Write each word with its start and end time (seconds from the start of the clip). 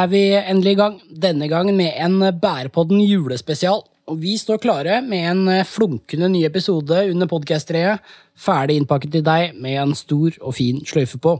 Er 0.00 0.06
vi 0.08 0.20
endelig 0.32 0.72
i 0.72 0.78
gang, 0.78 0.94
denne 1.12 1.44
gangen 1.50 1.76
med 1.76 1.92
en 2.00 2.22
Bærepodden 2.40 3.02
julespesial. 3.04 3.82
Og 4.08 4.16
vi 4.22 4.36
står 4.40 4.60
klare 4.62 5.00
med 5.04 5.26
en 5.28 5.64
flunkende 5.68 6.30
ny 6.32 6.40
episode 6.46 7.02
under 7.10 7.28
podkast-treet, 7.28 8.00
ferdig 8.32 8.78
innpakket 8.80 9.12
til 9.18 9.24
deg 9.26 9.58
med 9.60 9.76
en 9.82 9.92
stor 9.98 10.38
og 10.38 10.54
fin 10.56 10.78
sløyfe 10.88 11.20
på. 11.20 11.34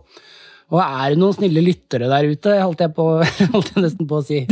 Og 0.75 0.83
er 0.83 1.15
det 1.15 1.20
noen 1.23 1.39
snille 1.39 1.62
lyttere 1.65 2.11
der 2.11 2.29
ute, 2.29 2.59
holdt 2.61 2.83
jeg, 2.84 2.93
på, 2.98 3.07
holdt 3.55 3.70
jeg 3.73 3.87
nesten 3.87 4.11
på 4.11 4.19
å 4.19 4.27
si. 4.29 4.43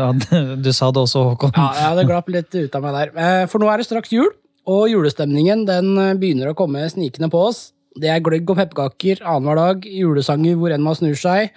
du 0.66 0.70
sa 0.76 0.90
det 0.90 1.06
også, 1.06 1.24
Håkon. 1.30 1.56
Ja, 1.56 1.70
det 1.78 1.86
hadde 1.86 2.06
glapp 2.12 2.28
litt 2.36 2.52
ut 2.52 2.76
av 2.76 2.84
meg 2.84 2.98
der. 2.98 3.14
Eh, 3.16 3.46
for 3.48 3.62
nå 3.62 3.72
er 3.72 3.80
det 3.80 3.88
straks 3.88 4.12
jul, 4.12 4.28
og 4.68 4.84
julestemningen 4.92 5.64
den 5.70 5.94
begynner 6.20 6.52
å 6.52 6.58
komme 6.58 6.84
snikende 6.92 7.32
på 7.32 7.46
oss. 7.48 7.70
Det 7.96 8.12
er 8.12 8.20
gløgg 8.20 8.52
og 8.52 8.60
pepperkaker 8.60 9.24
annenhver 9.24 9.62
dag, 9.62 9.90
julesanger 10.04 10.60
hvor 10.60 10.76
enn 10.76 10.84
man 10.84 11.00
snur 11.00 11.16
seg. 11.16 11.56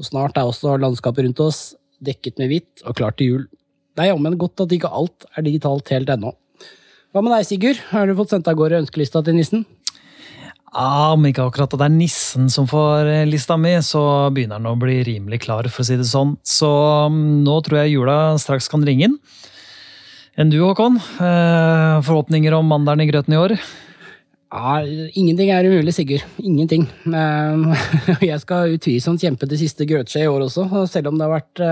Og 0.00 0.08
snart 0.08 0.38
er 0.40 0.48
også 0.48 0.78
landskapet 0.80 1.26
rundt 1.26 1.42
oss 1.44 1.74
dekket 2.00 2.40
med 2.40 2.48
hvitt 2.48 2.84
og 2.88 2.96
klart 2.96 3.18
til 3.20 3.34
jul. 3.34 3.42
Det 3.92 4.06
er 4.06 4.14
jammen 4.14 4.38
godt 4.40 4.62
at 4.64 4.72
ikke 4.72 4.88
alt 4.88 5.26
er 5.36 5.44
digitalt 5.44 5.90
helt 5.92 6.08
ennå. 6.08 6.32
Hva 7.10 7.20
med 7.26 7.34
deg, 7.34 7.44
Sigurd? 7.44 7.82
Har 7.90 8.06
du 8.06 8.14
fått 8.16 8.32
sendt 8.32 8.48
av 8.48 8.56
gårde 8.56 8.78
ønskelista 8.80 9.20
til 9.26 9.36
nissen? 9.36 9.66
Ja, 10.70 11.12
Om 11.16 11.26
ikke 11.26 11.48
akkurat 11.48 11.74
det 11.74 11.82
er 11.82 11.92
nissen 11.92 12.46
som 12.54 12.68
får 12.70 13.08
eh, 13.10 13.26
lista 13.26 13.56
mi, 13.58 13.72
så 13.82 14.30
begynner 14.30 14.62
den 14.62 14.70
å 14.70 14.78
bli 14.78 15.00
rimelig 15.04 15.40
klar, 15.42 15.66
for 15.66 15.82
å 15.82 15.88
si 15.88 15.98
det 15.98 16.06
sånn. 16.06 16.36
Så 16.46 16.70
mm, 17.10 17.42
nå 17.42 17.56
tror 17.66 17.82
jeg 17.82 17.96
jula 17.96 18.16
straks 18.38 18.70
kan 18.70 18.86
ringe 18.86 19.10
inn. 19.10 19.18
Enn 20.38 20.52
du, 20.54 20.60
Håkon? 20.62 20.96
Eh, 20.96 21.96
forhåpninger 22.06 22.54
om 22.56 22.70
mandelen 22.70 23.02
i 23.02 23.10
grøten 23.10 23.34
i 23.34 23.40
år? 23.40 23.56
Ja, 24.50 24.80
Ingenting 25.14 25.52
er 25.54 25.66
umulig, 25.68 25.92
Sigurd. 25.94 26.24
Ingenting. 26.42 26.88
Jeg 28.30 28.40
skal 28.42 28.74
utvilsomt 28.74 29.22
kjempe 29.22 29.46
til 29.46 29.60
siste 29.60 29.86
grøtskje 29.86 30.24
i 30.24 30.30
år 30.30 30.48
også. 30.48 30.66
Selv 30.90 31.12
om 31.12 31.18
det 31.18 31.28
har 31.28 31.36
vært 31.36 31.62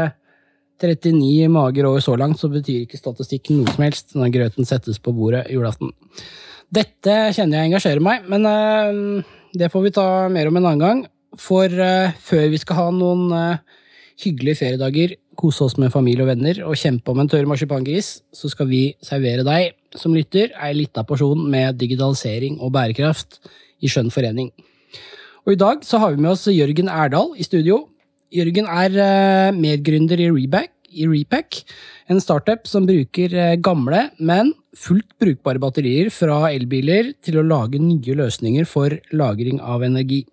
39 0.78 1.42
eh, 1.42 1.50
mager 1.50 1.88
år 1.88 1.98
så 2.04 2.14
langt, 2.18 2.38
så 2.38 2.50
betyr 2.52 2.84
ikke 2.84 3.00
statistikken 3.00 3.60
noe 3.60 3.74
som 3.74 3.82
helst 3.82 4.14
når 4.14 4.30
grøten 4.36 4.68
settes 4.68 5.02
på 5.02 5.14
bordet 5.16 5.48
julaften. 5.50 5.90
Dette 6.70 7.16
kjenner 7.34 7.58
jeg 7.58 7.72
engasjerer 7.72 8.04
meg, 8.04 8.28
men 8.30 8.46
eh, 8.46 9.34
det 9.58 9.72
får 9.72 9.88
vi 9.88 9.94
ta 9.98 10.08
mer 10.30 10.50
om 10.50 10.60
en 10.60 10.68
annen 10.70 10.84
gang. 10.84 11.04
For 11.38 11.66
eh, 11.66 12.14
før 12.30 12.46
vi 12.52 12.62
skal 12.62 12.78
ha 12.78 12.88
noen 12.94 13.34
hyggelige 14.22 14.62
feriedager, 14.62 15.18
kose 15.38 15.64
oss 15.66 15.76
med 15.78 15.92
familie 15.94 16.24
og 16.24 16.32
venner 16.32 16.62
og 16.66 16.78
kjempe 16.78 17.12
om 17.12 17.22
en 17.22 17.30
tørr 17.30 17.46
marsipangris, 17.48 18.18
så 18.34 18.50
skal 18.50 18.68
vi 18.70 18.82
servere 19.04 19.46
deg 19.46 19.76
som 19.98 20.16
lytter 20.16 20.50
ei 20.58 20.72
lita 20.76 21.04
porsjon 21.06 21.46
med 21.50 21.78
digitalisering 21.80 22.58
og 22.58 22.74
bærekraft 22.74 23.38
i 23.80 23.90
skjønn 23.90 24.10
forening. 24.12 24.50
Og 25.46 25.54
I 25.54 25.60
dag 25.60 25.84
så 25.86 26.00
har 26.02 26.12
vi 26.12 26.20
med 26.20 26.34
oss 26.34 26.48
Jørgen 26.50 26.90
Erdal 26.92 27.30
i 27.38 27.46
studio. 27.46 27.86
Jørgen 28.34 28.66
er 28.68 28.96
uh, 28.98 29.54
medgründer 29.56 30.20
i 30.20 30.28
Reback, 30.28 30.74
i 30.88 31.06
Repack, 31.08 31.62
en 32.10 32.20
startup 32.20 32.66
som 32.68 32.88
bruker 32.88 33.32
uh, 33.32 33.54
gamle, 33.60 34.08
men 34.18 34.52
fullt 34.76 35.08
brukbare 35.20 35.62
batterier 35.62 36.10
fra 36.12 36.50
elbiler 36.50 37.14
til 37.24 37.38
å 37.40 37.46
lage 37.46 37.80
nye 37.80 38.18
løsninger 38.18 38.68
for 38.68 38.98
lagring 39.16 39.62
av 39.64 39.86
energi. 39.86 40.24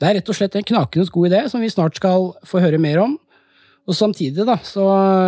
Det 0.00 0.08
er 0.08 0.16
rett 0.20 0.30
og 0.32 0.38
slett 0.38 0.54
en 0.56 0.68
knakende 0.68 1.10
god 1.12 1.28
idé 1.28 1.42
som 1.50 1.60
vi 1.60 1.72
snart 1.72 1.98
skal 1.98 2.30
få 2.46 2.62
høre 2.62 2.78
mer 2.80 3.02
om. 3.02 3.18
Og 3.88 3.96
Samtidig 3.96 4.44
da, 4.46 4.58
så, 4.62 4.84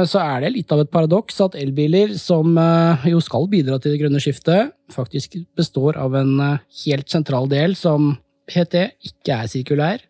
så, 0.08 0.20
er 0.22 0.44
det 0.44 0.52
litt 0.54 0.72
av 0.74 0.84
et 0.84 0.90
paradoks 0.92 1.40
at 1.42 1.56
elbiler, 1.58 2.12
som 2.20 2.54
uh, 2.58 3.06
jo 3.08 3.22
skal 3.24 3.48
bidra 3.50 3.78
til 3.80 3.94
det 3.94 4.02
grønne 4.04 4.20
skiftet, 4.22 4.74
faktisk 4.92 5.38
består 5.58 5.98
av 6.00 6.14
en 6.20 6.34
uh, 6.38 6.60
helt 6.84 7.08
sentral 7.10 7.48
del 7.50 7.74
som 7.78 8.12
PT 8.52 8.84
ikke 9.08 9.38
er 9.38 9.50
sirkulær, 9.50 10.04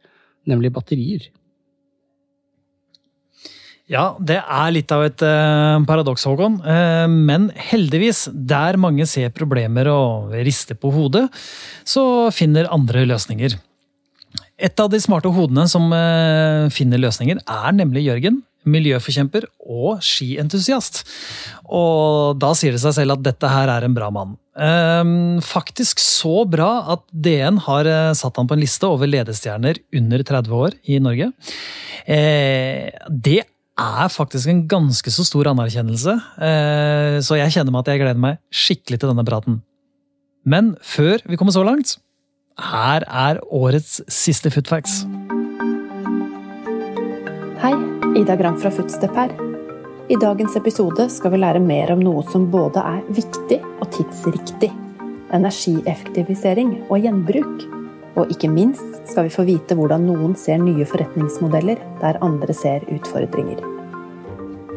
nemlig 0.51 0.73
batterier. 0.75 1.31
Ja, 3.93 4.13
det 4.21 4.39
er 4.41 4.69
litt 4.73 4.93
av 4.95 5.07
et 5.07 5.25
uh, 5.25 5.81
paradoks, 5.89 6.25
Håkon. 6.29 6.61
Men 7.13 7.51
heldigvis, 7.71 8.27
der 8.33 8.79
mange 8.81 9.07
ser 9.09 9.33
problemer 9.37 9.89
og 9.93 10.33
rister 10.45 10.77
på 10.77 10.93
hodet, 10.93 11.29
så 11.89 12.29
finner 12.35 12.71
andre 12.73 13.07
løsninger. 13.09 13.57
Et 14.63 14.81
av 14.83 14.91
de 14.91 15.01
smarte 15.03 15.31
hodene 15.35 15.67
som 15.71 15.91
eh, 15.97 16.71
finner 16.75 17.01
løsninger, 17.03 17.43
er 17.43 17.77
nemlig 17.77 18.07
Jørgen. 18.07 18.43
Miljøforkjemper 18.63 19.49
og 19.67 20.05
skientusiast. 20.07 21.01
Og 21.67 22.39
da 22.39 22.53
sier 22.55 22.77
det 22.77 22.83
seg 22.85 22.95
selv 22.95 23.17
at 23.17 23.25
dette 23.27 23.49
her 23.51 23.73
er 23.73 23.83
en 23.83 23.97
bra 23.97 24.07
mann. 24.15 24.37
Ehm, 24.55 25.41
faktisk 25.43 25.99
så 25.99 26.45
bra 26.47 26.69
at 26.95 27.03
DN 27.11 27.59
har 27.65 27.91
eh, 27.91 28.13
satt 28.15 28.39
han 28.39 28.47
på 28.47 28.55
en 28.55 28.63
liste 28.63 28.87
over 28.87 29.11
ledestjerner 29.11 29.83
under 29.99 30.23
30 30.29 30.55
år 30.61 30.79
i 30.87 31.01
Norge. 31.03 31.33
Eh, 32.07 32.87
det 33.11 33.41
er 33.83 34.15
faktisk 34.15 34.53
en 34.53 34.63
ganske 34.71 35.11
så 35.11 35.27
stor 35.27 35.49
anerkjennelse, 35.51 36.13
så 37.25 37.39
jeg 37.39 37.55
kjenner 37.55 37.73
meg 37.73 37.81
at 37.81 37.89
jeg 37.89 38.03
gleder 38.03 38.21
meg 38.21 38.37
skikkelig 38.53 38.99
til 39.01 39.11
denne 39.11 39.25
praten. 39.27 39.57
Men 40.45 40.75
før 40.85 41.25
vi 41.25 41.39
kommer 41.41 41.57
så 41.57 41.65
langt, 41.67 41.97
her 42.63 43.05
er 43.09 43.41
årets 43.51 44.01
siste 44.13 44.51
Footfacts. 44.55 45.03
Hei, 47.63 47.75
Ida 48.21 48.37
Gram 48.39 48.59
fra 48.61 48.71
Footstep 48.75 49.17
her. 49.19 49.35
I 50.11 50.19
dagens 50.21 50.57
episode 50.59 51.09
skal 51.11 51.33
vi 51.35 51.41
lære 51.43 51.63
mer 51.63 51.93
om 51.95 52.03
noe 52.03 52.25
som 52.31 52.49
både 52.53 52.83
er 52.83 53.03
viktig 53.17 53.61
og 53.81 53.87
tidsriktig. 53.95 54.71
Energieffektivisering 55.33 56.75
og 56.89 56.99
gjenbruk. 57.03 57.69
Og 58.21 58.33
ikke 58.35 58.51
minst 58.53 59.07
skal 59.09 59.27
vi 59.27 59.35
få 59.35 59.47
vite 59.49 59.77
hvordan 59.79 60.05
noen 60.05 60.35
ser 60.37 60.61
nye 60.61 60.87
forretningsmodeller 60.89 61.81
der 62.03 62.21
andre 62.25 62.55
ser 62.55 62.85
utfordringer. 62.93 63.63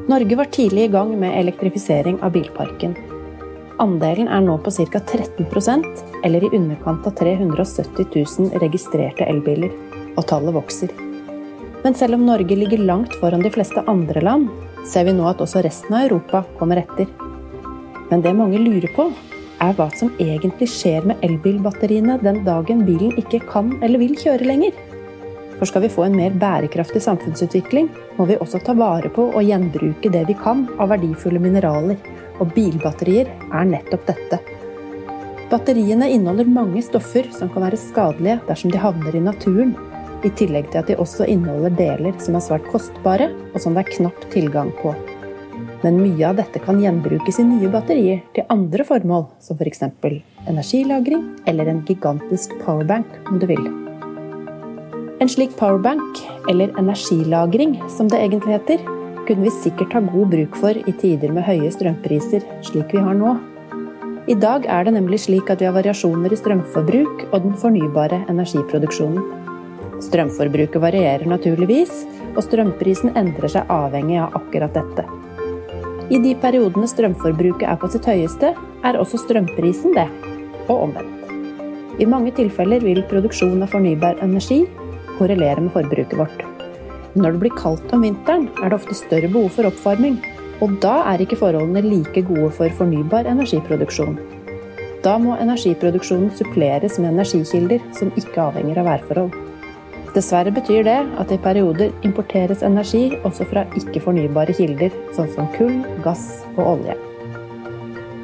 Norge 0.05 0.37
var 0.37 0.53
tidlig 0.53 0.85
i 0.87 0.93
gang 0.93 1.17
med 1.19 1.35
elektrifisering 1.41 2.21
av 2.23 2.31
bilparken. 2.37 2.95
Andelen 3.83 4.29
er 4.31 4.39
nå 4.39 4.55
på 4.63 4.71
ca. 4.71 4.99
13% 4.99 6.03
eller 6.23 6.43
i 6.45 6.49
underkant 6.55 7.07
av 7.07 7.11
370 7.19 8.05
000 8.15 8.61
registrerte 8.63 9.27
elbiler, 9.27 9.73
og 10.15 10.23
tallet 10.29 10.55
vokser. 10.55 10.93
Men 11.83 11.93
selv 11.93 12.15
om 12.15 12.23
Norge 12.25 12.55
ligger 12.55 12.79
langt 12.87 13.13
foran 13.19 13.43
de 13.43 13.51
fleste 13.51 13.83
andre 13.91 14.23
land, 14.23 14.47
ser 14.87 15.09
vi 15.09 15.13
nå 15.17 15.27
at 15.27 15.43
også 15.43 15.63
resten 15.65 15.97
av 15.97 16.07
Europa 16.07 16.45
kommer 16.59 16.79
etter. 16.85 17.09
Men 18.09 18.23
det 18.23 18.35
mange 18.37 18.61
lurer 18.63 18.87
på, 18.95 19.09
er 19.61 19.75
hva 19.75 19.89
som 19.95 20.13
egentlig 20.23 20.69
skjer 20.71 21.05
med 21.11 21.19
elbilbatteriene 21.25 22.17
den 22.23 22.43
dagen 22.47 22.83
bilen 22.87 23.15
ikke 23.19 23.43
kan 23.49 23.73
eller 23.83 23.99
vil 23.99 24.15
kjøre 24.19 24.47
lenger. 24.47 24.75
For 25.59 25.67
skal 25.67 25.85
vi 25.85 25.91
få 25.91 26.07
en 26.07 26.15
mer 26.15 26.35
bærekraftig 26.35 27.03
samfunnsutvikling, 27.03 27.91
må 28.15 28.27
vi 28.27 28.39
også 28.39 28.59
ta 28.63 28.75
vare 28.75 29.11
på 29.11 29.29
og 29.31 29.43
gjenbruke 29.43 30.11
det 30.11 30.25
vi 30.29 30.35
kan 30.39 30.65
av 30.79 30.91
verdifulle 30.91 31.43
mineraler, 31.43 31.99
og 32.39 32.53
bilbatterier 32.55 33.31
er 33.51 33.67
nettopp 33.69 34.05
dette. 34.09 34.39
Batteriene 35.51 36.09
inneholder 36.09 36.47
mange 36.49 36.81
stoffer 36.83 37.27
som 37.33 37.51
kan 37.53 37.67
være 37.67 37.79
skadelige 37.79 38.39
dersom 38.47 38.73
de 38.73 38.81
havner 38.81 39.15
i 39.15 39.23
naturen, 39.23 39.75
i 40.25 40.31
tillegg 40.33 40.71
til 40.71 40.81
at 40.81 40.87
de 40.89 40.97
også 40.97 41.27
inneholder 41.29 41.75
deler 41.77 42.15
som 42.23 42.37
er 42.37 42.45
svært 42.45 42.65
kostbare, 42.71 43.29
og 43.53 43.61
som 43.61 43.75
det 43.75 43.85
er 43.85 43.93
knapt 43.93 44.25
tilgang 44.33 44.71
på. 44.81 44.95
Men 45.83 45.99
mye 46.01 46.23
av 46.25 46.39
dette 46.39 46.61
kan 46.63 46.79
gjenbrukes 46.81 47.37
i 47.41 47.45
nye 47.45 47.69
batterier 47.69 48.23
til 48.33 48.47
andre 48.49 48.85
formål, 48.87 49.27
som 49.43 49.59
f.eks. 49.59 49.83
For 50.01 50.17
energilagring 50.49 51.27
eller 51.45 51.69
en 51.69 51.83
gigantisk 51.85 52.55
powerbank, 52.63 53.09
om 53.29 53.37
du 53.41 53.45
vil. 53.49 53.67
En 55.21 55.29
slik 55.31 55.53
powerbank, 55.59 56.23
eller 56.49 56.73
energilagring 56.81 57.77
som 57.93 58.09
det 58.09 58.23
egentlig 58.23 58.57
heter, 58.57 58.94
kunne 59.27 59.47
vi 59.47 59.53
sikkert 59.53 59.93
ha 59.97 60.01
god 60.05 60.31
bruk 60.33 60.55
for 60.61 60.77
i 60.77 60.93
tider 61.01 61.33
med 61.33 61.45
høye 61.47 61.71
strømpriser, 61.73 62.45
slik 62.65 62.93
vi 62.93 63.01
har 63.01 63.17
nå. 63.17 63.35
I 64.29 64.35
dag 64.41 64.65
er 64.65 64.85
det 64.85 64.95
nemlig 64.95 65.19
slik 65.25 65.51
at 65.53 65.61
vi 65.61 65.67
har 65.67 65.75
variasjoner 65.75 66.33
i 66.33 66.39
strømforbruk 66.39 67.27
og 67.31 67.35
den 67.43 67.57
fornybare 67.61 68.23
energiproduksjonen. 68.31 69.25
Strømforbruket 70.01 70.81
varierer 70.81 71.25
naturligvis, 71.29 72.03
og 72.35 72.41
strømprisen 72.43 73.13
endrer 73.15 73.51
seg 73.53 73.69
avhengig 73.71 74.17
av 74.21 74.33
akkurat 74.41 74.73
dette. 74.75 75.05
I 76.09 76.19
de 76.21 76.33
periodene 76.41 76.89
strømforbruket 76.89 77.67
er 77.69 77.77
på 77.81 77.89
sitt 77.93 78.09
høyeste, 78.09 78.53
er 78.85 78.99
også 79.01 79.21
strømprisen 79.23 79.95
det, 79.97 80.09
og 80.67 80.89
omvendt. 80.89 81.13
I 82.01 82.09
mange 82.09 82.33
tilfeller 82.35 82.83
vil 82.83 83.05
produksjon 83.09 83.63
av 83.63 83.71
fornybar 83.71 84.19
energi 84.25 84.65
korrelere 85.15 85.63
med 85.63 85.73
forbruket 85.73 86.19
vårt. 86.19 86.54
Når 87.15 87.31
det 87.31 87.39
blir 87.45 87.53
kaldt 87.55 87.93
om 87.95 88.01
vinteren, 88.03 88.49
er 88.59 88.69
det 88.69 88.75
ofte 88.75 88.95
større 88.97 89.29
behov 89.31 89.53
for 89.55 89.69
oppvarming, 89.69 90.17
og 90.59 90.73
da 90.83 90.97
er 91.13 91.21
ikke 91.23 91.37
forholdene 91.39 91.83
like 91.85 92.25
gode 92.27 92.49
for 92.57 92.71
fornybar 92.75 93.29
energiproduksjon. 93.31 94.17
Da 95.05 95.13
må 95.21 95.37
energiproduksjonen 95.39 96.33
suppleres 96.35 96.97
med 96.99 97.13
energikilder 97.13 97.83
som 97.95 98.11
ikke 98.19 98.41
avhenger 98.49 98.81
av 98.81 98.89
værforhold. 98.89 99.37
Dessverre 100.15 100.51
betyr 100.55 100.83
det 100.87 100.97
at 101.21 101.31
i 101.31 101.39
perioder 101.43 101.91
importeres 102.07 102.63
energi 102.67 103.05
også 103.27 103.47
fra 103.47 103.63
ikke-fornybare 103.79 104.55
kilder, 104.55 104.91
sånn 105.15 105.31
som 105.35 105.47
kull, 105.55 105.81
gass 106.03 106.43
og 106.57 106.63
olje. 106.65 106.95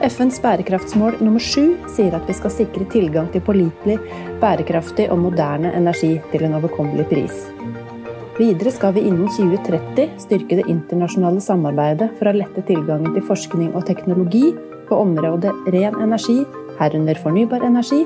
FNs 0.01 0.39
bærekraftsmål 0.43 1.19
nummer 1.21 1.43
sju 1.43 1.77
sier 1.93 2.15
at 2.17 2.27
vi 2.27 2.35
skal 2.35 2.51
sikre 2.55 2.87
tilgang 2.91 3.27
til 3.31 3.43
pålitelig, 3.45 3.99
bærekraftig 4.43 5.07
og 5.13 5.21
moderne 5.29 5.71
energi 5.77 6.15
til 6.31 6.47
en 6.47 6.57
overkommelig 6.59 7.05
pris. 7.11 7.43
Videre 8.41 8.71
skal 8.73 8.95
vi 8.95 9.03
innen 9.05 9.27
2030 9.29 10.15
styrke 10.17 10.57
det 10.57 10.63
internasjonale 10.71 11.41
samarbeidet 11.45 12.07
for 12.17 12.31
å 12.31 12.33
lette 12.33 12.63
tilgangen 12.65 13.13
til 13.13 13.25
forskning 13.27 13.75
og 13.77 13.83
teknologi 13.85 14.47
på 14.87 14.97
området 14.97 15.51
ren 15.75 15.99
energi, 16.01 16.39
herunder 16.79 17.19
fornybar 17.21 17.61
energi, 17.67 17.99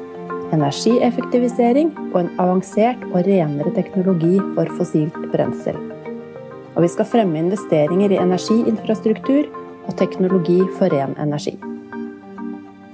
energieffektivisering 0.51 1.93
og 2.09 2.17
en 2.19 2.31
avansert 2.43 3.05
og 3.13 3.21
renere 3.29 3.71
teknologi 3.77 4.33
for 4.57 4.75
fossilt 4.75 5.15
brensel. 5.31 5.79
Og 6.75 6.83
vi 6.83 6.91
skal 6.91 7.07
fremme 7.13 7.39
investeringer 7.39 8.11
i 8.11 8.19
energiinfrastruktur 8.19 9.47
og 9.85 9.95
teknologi 10.01 10.59
for 10.75 10.91
ren 10.91 11.15
energi. 11.15 11.55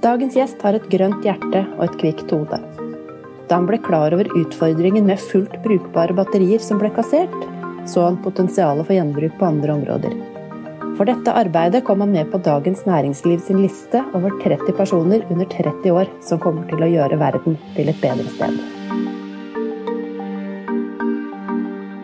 Dagens 0.06 0.38
gjest 0.38 0.62
har 0.62 0.78
et 0.78 0.86
grønt 0.94 1.26
hjerte 1.26 1.66
og 1.74 1.88
et 1.88 1.98
kvikt 2.04 2.30
hode. 2.30 2.62
Da 3.48 3.58
han 3.58 3.66
ble 3.68 3.78
klar 3.82 4.14
over 4.14 4.28
utfordringen 4.38 5.08
med 5.08 5.20
fullt 5.20 5.56
brukbare 5.64 6.14
batterier 6.16 6.62
som 6.62 6.78
ble 6.82 6.92
kassert, 6.94 7.34
så 7.88 8.06
han 8.06 8.20
potensialet 8.22 8.86
for 8.86 8.96
gjenbruk 8.96 9.34
på 9.38 9.48
andre 9.48 9.74
områder. 9.74 10.14
For 10.98 11.08
dette 11.08 11.32
arbeidet 11.34 11.82
kom 11.86 12.02
han 12.04 12.12
med 12.12 12.28
på 12.30 12.38
Dagens 12.44 12.84
Næringsliv 12.86 13.40
sin 13.42 13.62
liste 13.62 14.02
over 14.14 14.34
30 14.42 14.76
personer 14.76 15.24
under 15.32 15.48
30 15.48 15.94
år 15.96 16.10
som 16.22 16.40
kommer 16.42 16.66
til 16.68 16.84
å 16.84 16.90
gjøre 16.90 17.18
verden 17.20 17.56
til 17.76 17.88
et 17.88 18.02
bedre 18.02 18.28
sted. 18.34 18.60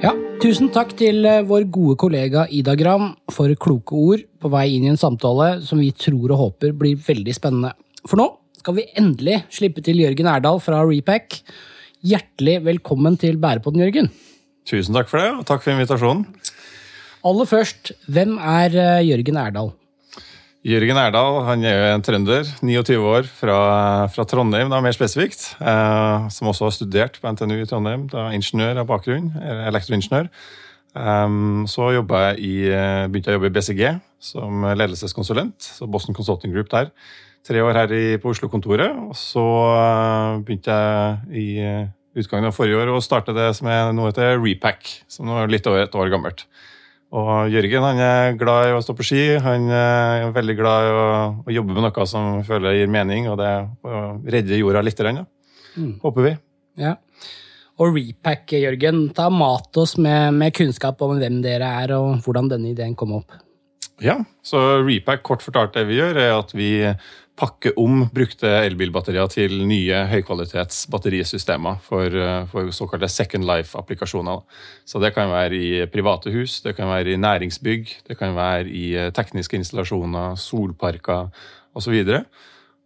Ja, 0.03 0.15
tusen 0.41 0.73
takk 0.73 0.97
til 0.99 1.27
eh, 1.29 1.45
vår 1.47 1.69
gode 1.75 1.99
kollega 2.01 2.47
Ida 2.49 2.75
Gram 2.81 3.13
for 3.35 3.53
kloke 3.61 3.99
ord 3.99 4.25
på 4.41 4.51
vei 4.57 4.71
inn 4.77 4.89
i 4.89 4.93
en 4.95 5.01
samtale 5.01 5.59
som 5.67 5.83
vi 5.83 5.93
tror 5.93 6.33
og 6.33 6.43
håper 6.47 6.73
blir 6.79 6.97
veldig 7.05 7.37
spennende. 7.37 7.75
For 8.09 8.17
nå 8.21 8.31
skal 8.69 8.83
vi 8.83 8.91
endelig 9.01 9.39
slippe 9.49 9.81
til 9.81 9.97
Jørgen 10.03 10.27
Erdal 10.29 10.59
fra 10.61 10.83
Repack. 10.85 11.39
Hjertelig 12.05 12.59
velkommen 12.67 13.15
til 13.17 13.39
Bærepodden, 13.41 13.81
Jørgen. 13.81 14.11
Tusen 14.69 14.93
takk 14.93 15.09
for 15.09 15.23
det, 15.23 15.29
og 15.39 15.47
takk 15.49 15.63
for 15.65 15.73
invitasjonen. 15.73 16.27
Aller 17.25 17.49
først, 17.49 17.95
hvem 18.13 18.35
er 18.37 18.75
eh, 18.77 19.07
Jørgen 19.09 19.39
Erdal? 19.41 19.71
Jørgen 20.69 21.01
Erdal 21.01 21.39
han 21.47 21.65
er 21.65 21.79
jo 21.79 21.87
en 21.95 22.05
trønder, 22.05 22.51
29 22.61 23.07
år, 23.09 23.31
fra, 23.39 23.57
fra 24.13 24.27
Trondheim 24.29 24.69
da, 24.69 24.83
mer 24.85 24.93
spesifikt. 24.93 25.47
Eh, 25.65 26.27
som 26.35 26.51
også 26.53 26.69
har 26.69 26.75
studert 26.77 27.17
på 27.23 27.33
NTNU 27.33 27.63
i 27.63 27.69
Trondheim. 27.71 28.05
Da, 28.13 28.27
ingeniør 28.37 28.83
av 28.83 28.91
bakgrunn, 28.91 29.31
elektroingeniør. 29.71 30.29
Um, 30.99 31.65
så 31.71 31.89
jeg 31.95 32.05
i, 32.45 32.53
eh, 32.69 33.07
begynte 33.09 33.33
jeg 33.33 33.39
å 33.39 33.39
jobbe 33.39 33.49
i 33.49 33.57
BCG 33.57 33.83
som 34.29 34.69
ledelseskonsulent. 34.77 35.57
så 35.79 35.89
Boston 35.89 36.17
Consulting 36.21 36.53
Group 36.53 36.69
der 36.75 36.93
tre 37.47 37.63
år 37.65 37.79
her 37.83 37.95
i, 37.97 38.05
på 38.21 38.33
Oslo-kontoret. 38.33 38.97
Og 39.09 39.15
så 39.19 39.45
uh, 39.45 40.41
begynte 40.45 40.75
jeg 40.75 41.43
i 41.43 41.47
uh, 41.63 41.91
utgangen 42.19 42.51
av 42.51 42.57
forrige 42.57 42.81
år 42.83 42.93
å 42.93 43.05
starte 43.05 43.37
det 43.37 43.51
som 43.59 43.71
er 43.71 43.93
noe 43.97 44.11
heter 44.11 44.41
Repack, 44.43 44.91
som 45.11 45.29
nå 45.29 45.39
er 45.39 45.53
litt 45.53 45.69
over 45.71 45.85
et 45.85 45.99
år 45.99 46.13
gammelt. 46.13 46.47
Og 47.09 47.49
Jørgen 47.49 47.87
han 47.87 48.01
er 48.05 48.35
glad 48.37 48.69
i 48.69 48.75
å 48.77 48.83
stå 48.85 48.93
på 48.99 49.07
ski. 49.07 49.23
Han 49.41 49.71
er 49.73 50.29
veldig 50.35 50.57
glad 50.59 50.89
i 50.89 50.93
å, 50.93 51.07
å 51.49 51.55
jobbe 51.55 51.73
med 51.73 51.87
noe 51.87 52.09
som 52.11 52.43
føler 52.45 52.77
gir 52.77 52.91
mening, 52.93 53.31
og 53.33 53.39
det 53.41 53.53
redder 54.29 54.61
jorda 54.61 54.85
litt. 54.85 55.01
ja. 55.01 55.25
Mm. 55.79 55.95
Håper 56.03 56.27
vi. 56.27 56.35
Ja. 56.83 56.97
Og 57.79 57.95
Repack, 57.95 58.53
Jørgen, 58.59 59.05
ta 59.15 59.29
mat 59.31 59.77
oss 59.79 59.95
med, 60.03 60.35
med 60.35 60.55
kunnskap 60.57 61.01
om 61.07 61.15
hvem 61.21 61.39
dere 61.45 61.69
er, 61.85 61.95
og 61.95 62.25
hvordan 62.25 62.51
denne 62.51 62.73
ideen 62.75 62.97
kom 62.99 63.15
opp. 63.21 63.37
Ja, 64.03 64.19
så 64.47 64.83
Repack, 64.83 65.23
kort 65.27 65.43
fortalt 65.43 65.75
det 65.79 65.87
vi 65.89 65.99
gjør, 65.99 66.19
er 66.19 66.35
at 66.37 66.53
vi 66.55 66.71
pakke 67.39 67.73
om 67.79 68.03
brukte 68.15 68.51
elbilbatterier 68.67 69.31
til 69.31 69.61
nye 69.69 70.03
høykvalitets 70.11 70.87
batterisystemer 70.91 71.79
for, 71.85 72.07
eh, 72.07 72.45
for 72.51 72.71
såkalte 72.75 73.09
second 73.09 73.47
life-applikasjoner. 73.47 74.43
Så 74.85 75.01
Det 75.01 75.15
kan 75.15 75.31
være 75.31 75.55
i 75.55 75.87
private 75.87 76.33
hus, 76.33 76.61
det 76.63 76.77
kan 76.77 76.89
være 76.89 77.13
i 77.13 77.17
næringsbygg, 77.17 78.09
det 78.09 78.19
kan 78.19 78.35
være 78.35 78.69
i 78.69 78.95
eh, 78.95 79.11
tekniske 79.11 79.57
installasjoner, 79.57 80.37
solparker 80.37 81.31
osv. 81.75 82.05
Så, 82.05 82.25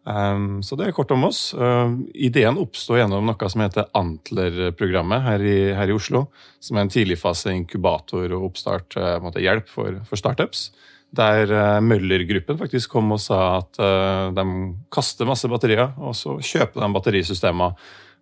um, 0.05 0.63
så 0.63 0.77
det 0.77 0.89
er 0.89 0.93
kort 0.93 1.11
om 1.11 1.25
oss. 1.25 1.55
Uh, 1.55 1.97
ideen 2.15 2.59
oppsto 2.59 2.97
gjennom 2.97 3.25
noe 3.25 3.49
som 3.49 3.61
heter 3.61 3.89
Antler-programmet 3.95 5.23
her, 5.23 5.39
her, 5.75 5.89
i 5.89 5.93
Oslo. 5.93 6.27
Som 6.61 6.77
er 6.77 6.83
en 6.83 6.89
tidligfase 6.89 7.51
inkubator 7.55 8.31
og 8.33 8.51
oppstart, 8.51 8.97
måte, 9.23 9.41
hjelp 9.41 9.69
for, 9.69 10.03
for 10.05 10.17
startups 10.17 10.73
der 11.12 11.50
uh, 11.53 11.82
Møller-gruppen 11.85 12.59
faktisk 12.61 12.94
kom 12.94 13.12
og 13.12 13.20
sa 13.20 13.41
at 13.59 13.81
uh, 13.82 14.31
de 14.32 14.47
kaster 14.93 15.29
masse 15.29 15.49
batterier, 15.50 15.93
og 16.00 16.17
så 16.17 16.38
kjøper 16.41 16.81
de 16.81 16.88
batterisystemer 16.94 17.76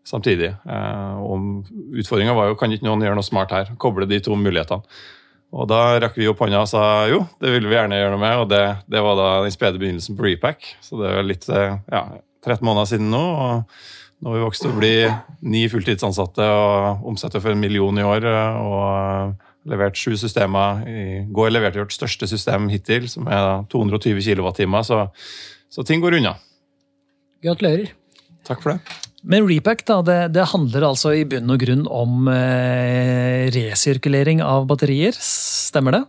samtidig. 0.06 0.50
Uh, 0.66 1.22
og 1.22 1.70
Utfordringa 2.00 2.34
var 2.34 2.50
jo 2.50 2.58
kan 2.58 2.74
ikke 2.74 2.88
noen 2.88 3.04
gjøre 3.06 3.18
noe 3.18 3.26
smart 3.26 3.54
her, 3.54 3.70
koble 3.80 4.08
de 4.10 4.20
to 4.24 4.36
mulighetene. 4.38 4.82
Og 5.50 5.66
Da 5.66 5.98
rakk 5.98 6.14
vi 6.14 6.28
opp 6.30 6.42
hånda 6.44 6.60
og 6.62 6.68
sa 6.70 6.82
jo, 7.10 7.24
det 7.42 7.50
ville 7.50 7.66
vi 7.66 7.74
gjerne 7.74 7.98
gjøre 7.98 8.14
noe 8.14 8.22
med. 8.22 8.42
og 8.42 8.50
Det, 8.52 8.62
det 8.86 9.00
var 9.02 9.16
da 9.18 9.30
den 9.42 9.54
spede 9.54 9.80
begynnelsen 9.82 10.14
på 10.18 10.28
Repack. 10.28 10.68
Så 10.78 11.00
det 11.00 11.08
er 11.10 11.26
litt 11.26 11.48
ja, 11.50 12.04
13 12.46 12.62
måneder 12.62 12.86
siden 12.86 13.10
nå. 13.10 13.18
og 13.18 14.22
Nå 14.22 14.30
har 14.30 14.38
vi 14.38 14.44
vokst 14.44 14.62
til 14.62 14.70
å 14.70 14.78
bli 14.78 14.92
ni 15.50 15.64
fulltidsansatte 15.72 16.46
og 16.54 17.02
omsetter 17.10 17.42
for 17.42 17.50
en 17.50 17.58
million 17.58 17.98
i 17.98 18.06
år. 18.06 18.28
og 18.62 19.49
levert 19.68 19.98
sju 19.98 20.16
systemer. 20.16 20.84
I 20.88 21.04
går 21.32 21.52
leverte 21.52 21.78
vi 21.78 21.84
vårt 21.84 21.96
største 21.96 22.28
system 22.30 22.68
hittil, 22.72 23.08
som 23.12 23.28
er 23.28 23.64
220 23.72 24.22
kWt. 24.24 24.64
Så, 24.86 25.02
så 25.70 25.86
ting 25.86 26.02
går 26.02 26.20
unna. 26.20 26.36
Gratulerer. 27.44 27.92
Takk 28.46 28.62
for 28.64 28.74
det. 28.74 28.98
Men 29.20 29.44
Repack 29.48 29.84
da, 29.88 29.98
det, 30.04 30.20
det, 30.32 30.46
handler 30.54 30.86
altså 30.88 31.12
i 31.12 31.26
bunn 31.28 31.52
og 31.52 31.60
grunn 31.60 31.82
om 31.92 32.28
eh, 32.32 33.50
resirkulering 33.52 34.40
av 34.44 34.64
batterier, 34.70 35.12
stemmer 35.12 35.98
det? 35.98 36.02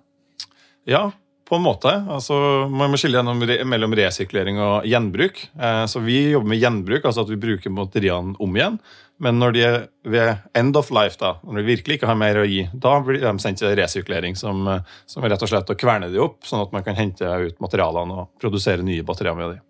Ja, 0.87 1.09
på 1.47 1.57
en 1.59 1.65
måte. 1.65 1.91
Altså, 2.07 2.37
man 2.71 2.93
må 2.93 2.99
skille 2.99 3.19
gjennom, 3.19 3.43
mellom 3.67 3.95
resirkulering 3.99 4.61
og 4.63 4.87
gjenbruk. 4.87 5.43
Eh, 5.59 5.83
så 5.91 5.99
Vi 5.99 6.21
jobber 6.31 6.53
med 6.53 6.63
gjenbruk, 6.63 7.03
altså 7.03 7.25
at 7.25 7.33
vi 7.33 7.41
bruker 7.41 7.75
batteriene 7.75 8.37
om 8.39 8.55
igjen. 8.55 8.79
Men 9.21 9.37
når 9.37 9.53
de 9.53 9.65
er 9.65 9.75
ved 10.09 10.47
end 10.57 10.77
of 10.79 10.89
life, 10.93 11.19
da, 11.21 11.35
når 11.45 11.61
de 11.61 11.67
virkelig 11.67 11.99
ikke 11.99 12.09
har 12.09 12.17
mer 12.17 12.41
å 12.41 12.45
gi, 12.49 12.63
da 12.73 12.95
blir 13.05 13.21
de 13.21 13.33
sendt 13.43 13.61
til 13.61 13.75
resirkulering, 13.77 14.37
som, 14.39 14.65
som 15.05 15.25
er 15.25 15.35
rett 15.35 15.43
og 15.45 15.51
slett 15.51 15.69
å 15.69 15.77
kverne 15.77 16.09
de 16.09 16.21
opp, 16.23 16.39
sånn 16.47 16.63
at 16.63 16.73
man 16.73 16.85
kan 16.85 16.97
hente 16.97 17.27
ut 17.27 17.59
materialene 17.61 18.23
og 18.23 18.31
produsere 18.41 18.85
nye 18.85 19.05
batterier 19.05 19.37
med 19.37 19.53
de. 19.53 19.61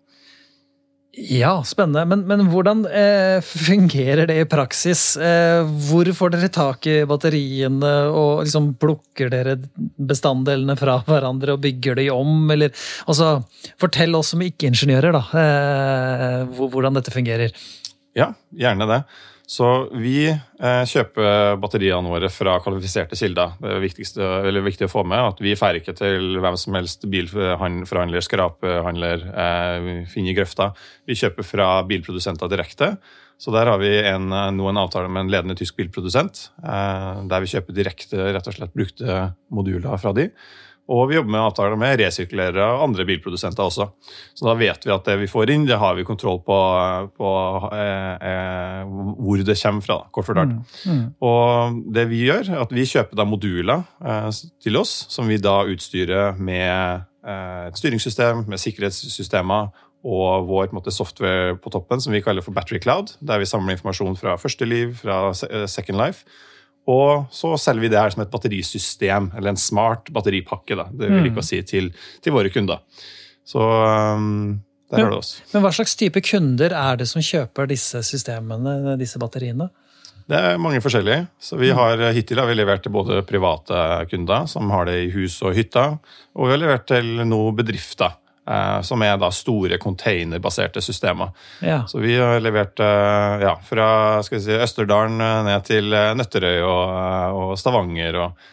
Ja, 1.12 1.58
spennende. 1.68 2.06
Men, 2.08 2.22
men 2.24 2.46
hvordan 2.48 2.86
eh, 2.88 3.44
fungerer 3.44 4.24
det 4.30 4.38
i 4.40 4.46
praksis? 4.48 5.10
Eh, 5.20 5.60
hvor 5.88 6.08
får 6.16 6.32
dere 6.32 6.48
tak 6.52 6.88
i 6.88 6.94
batteriene, 7.08 7.90
og 8.08 8.46
liksom 8.46 8.70
plukker 8.80 9.28
dere 9.32 9.58
bestanddelene 9.76 10.78
fra 10.80 10.96
hverandre 11.04 11.58
og 11.58 11.60
bygger 11.66 12.00
de 12.00 12.06
om? 12.14 12.46
Eller, 12.54 12.72
altså, 13.04 13.42
fortell 13.82 14.16
oss 14.16 14.32
som 14.32 14.46
ikke-ingeniører 14.46 15.12
da, 15.18 15.22
eh, 15.42 16.64
hvordan 16.64 16.96
dette 16.96 17.12
fungerer. 17.12 17.52
Ja, 18.16 18.30
gjerne 18.56 18.88
det. 18.88 19.02
Så 19.52 19.66
vi 20.00 20.30
eh, 20.30 20.84
kjøper 20.88 21.58
batteriene 21.60 22.08
våre 22.08 22.30
fra 22.32 22.54
kvalifiserte 22.64 23.18
kilder. 23.18 23.58
Det 23.60 23.74
er 24.48 24.62
viktig 24.64 24.86
å 24.86 24.92
få 24.92 25.02
med 25.04 25.20
at 25.20 25.42
vi 25.44 25.52
feirer 25.58 25.82
ikke 25.82 25.96
til 25.98 26.38
hvem 26.40 26.56
som 26.60 26.78
helst 26.78 27.04
bilforhandler, 27.12 28.24
skrapehandler, 28.24 29.26
eh, 29.28 29.90
finner 30.08 30.38
grøfta. 30.38 30.70
Vi 31.08 31.18
kjøper 31.20 31.44
fra 31.44 31.68
bilprodusenter 31.84 32.48
direkte. 32.48 32.94
Så 33.42 33.52
der 33.52 33.68
har 33.68 33.80
vi 33.82 33.90
en, 34.06 34.30
nå 34.30 34.70
en 34.70 34.80
avtale 34.80 35.10
med 35.12 35.26
en 35.26 35.34
ledende 35.34 35.58
tysk 35.58 35.76
bilprodusent, 35.80 36.46
eh, 36.62 37.22
der 37.28 37.44
vi 37.44 37.52
kjøper 37.52 37.76
direkte 37.76 38.32
rett 38.32 38.48
og 38.48 38.56
slett 38.56 38.76
brukte 38.76 39.22
moduler 39.52 40.00
fra 40.00 40.14
de. 40.16 40.30
Og 40.90 41.06
vi 41.08 41.14
jobber 41.14 41.30
med 41.30 41.44
avtaler 41.44 41.78
med 41.78 42.00
resirkulerere 42.00 42.64
og 42.74 42.88
andre 42.88 43.04
bilprodusenter 43.06 43.62
også. 43.62 43.86
Så 44.34 44.48
da 44.48 44.56
vet 44.58 44.82
vi 44.82 44.90
at 44.90 45.06
det 45.06 45.14
vi 45.20 45.28
får 45.30 45.52
inn, 45.54 45.66
det 45.68 45.78
har 45.78 45.94
vi 45.94 46.06
kontroll 46.06 46.40
på, 46.42 46.56
på 47.14 47.30
eh, 47.76 48.26
eh, 48.30 48.90
hvor 49.22 49.44
det 49.46 49.56
kommer 49.60 49.86
fra, 49.86 50.00
kort 50.10 50.26
fortalt. 50.26 50.58
Mm. 50.82 50.90
Mm. 50.90 51.06
Og 51.22 51.78
det 51.94 52.08
vi 52.10 52.24
gjør, 52.26 52.50
er 52.50 52.64
at 52.64 52.74
vi 52.74 52.88
kjøper 52.88 53.20
da 53.20 53.28
moduler 53.28 53.86
eh, 54.02 54.28
til 54.62 54.82
oss, 54.82 54.96
som 55.12 55.30
vi 55.30 55.38
da 55.38 55.60
utstyrer 55.70 56.36
med 56.42 57.06
eh, 57.22 57.64
et 57.70 57.78
styringssystem, 57.78 58.44
med 58.50 58.60
sikkerhetssystemer 58.60 59.70
og 60.02 60.48
vår 60.48 60.72
måte, 60.74 60.90
software 60.90 61.54
på 61.62 61.70
toppen, 61.70 62.02
som 62.02 62.10
vi 62.10 62.24
kaller 62.26 62.42
for 62.42 62.54
Battery 62.56 62.82
Cloud, 62.82 63.14
der 63.22 63.38
vi 63.38 63.46
samler 63.46 63.78
informasjon 63.78 64.18
fra 64.18 64.34
første 64.34 64.66
liv, 64.66 64.96
fra 64.98 65.28
eh, 65.30 65.68
Second 65.70 66.02
Life 66.02 66.26
og 66.90 67.28
så 67.30 67.54
selger 67.60 67.84
vi 67.84 67.90
det 67.92 68.00
her 68.00 68.14
som 68.14 68.24
et 68.24 68.30
batterisystem, 68.32 69.30
eller 69.36 69.52
en 69.52 69.60
smart 69.60 70.10
batteripakke. 70.14 70.76
Da. 70.78 70.88
Det 70.90 71.10
vil 71.10 71.28
ikke 71.30 71.42
mm. 71.42 71.46
si 71.46 71.60
til, 71.66 71.92
til, 72.22 72.34
våre 72.34 72.50
kunder. 72.50 72.82
Så 73.46 73.62
um, 73.62 74.58
der 74.90 75.04
har 75.04 75.12
du 75.12 75.20
oss. 75.20 75.36
Men 75.52 75.62
hva 75.64 75.70
slags 75.74 75.94
type 75.98 76.20
kunder 76.26 76.74
er 76.74 76.98
det 76.98 77.06
som 77.10 77.22
kjøper 77.22 77.70
disse 77.70 78.02
systemene, 78.06 78.96
disse 79.00 79.22
batteriene? 79.22 79.70
Det 80.30 80.38
er 80.38 80.58
mange 80.62 80.80
forskjellige. 80.82 81.26
Så 81.42 81.58
vi 81.60 81.70
mm. 81.70 81.78
har, 81.78 82.02
Hittil 82.16 82.42
har 82.42 82.50
vi 82.50 82.58
levert 82.58 82.82
til 82.82 82.94
både 82.94 83.22
private 83.28 83.78
kunder, 84.10 84.48
som 84.50 84.70
har 84.74 84.90
det 84.90 84.98
i 85.04 85.12
hus 85.14 85.38
og 85.46 85.54
hytter, 85.58 85.96
og 86.34 86.48
vi 86.48 86.54
har 86.54 86.62
levert 86.62 86.88
til 86.90 87.14
noen 87.22 87.56
bedrifter. 87.58 88.18
Eh, 88.48 88.80
som 88.82 89.02
er 89.02 89.18
da 89.20 89.30
store 89.34 89.78
containerbaserte 89.82 90.82
systemer. 90.82 91.34
Ja. 91.60 91.82
Så 91.88 92.02
vi 92.02 92.16
har 92.18 92.40
levert 92.40 92.80
eh, 92.80 93.44
ja, 93.46 93.56
fra 93.64 93.88
si, 94.26 94.40
Østerdalen 94.56 95.20
eh, 95.20 95.44
ned 95.50 95.68
til 95.68 95.92
Nøtterøy 95.92 96.58
og, 96.62 96.96
og 97.42 97.54
Stavanger. 97.60 98.20
og. 98.26 98.50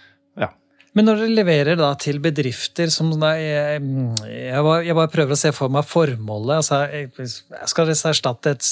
Men 0.97 1.05
når 1.05 1.21
dere 1.21 1.35
leverer 1.37 1.77
da 1.79 1.91
til 2.01 2.17
bedrifter 2.23 2.89
som 2.93 3.11
da 3.21 3.33
jeg, 3.37 3.81
jeg, 4.25 4.63
bare, 4.65 5.09
prøver 5.13 5.35
å 5.35 5.39
se 5.39 5.51
for 5.55 5.71
meg 5.73 5.85
formålet. 5.87 6.61
Altså, 6.61 6.79
jeg, 6.89 7.29
skal 7.69 7.89
dere 7.89 8.11
erstatte 8.11 8.53
et 8.55 8.69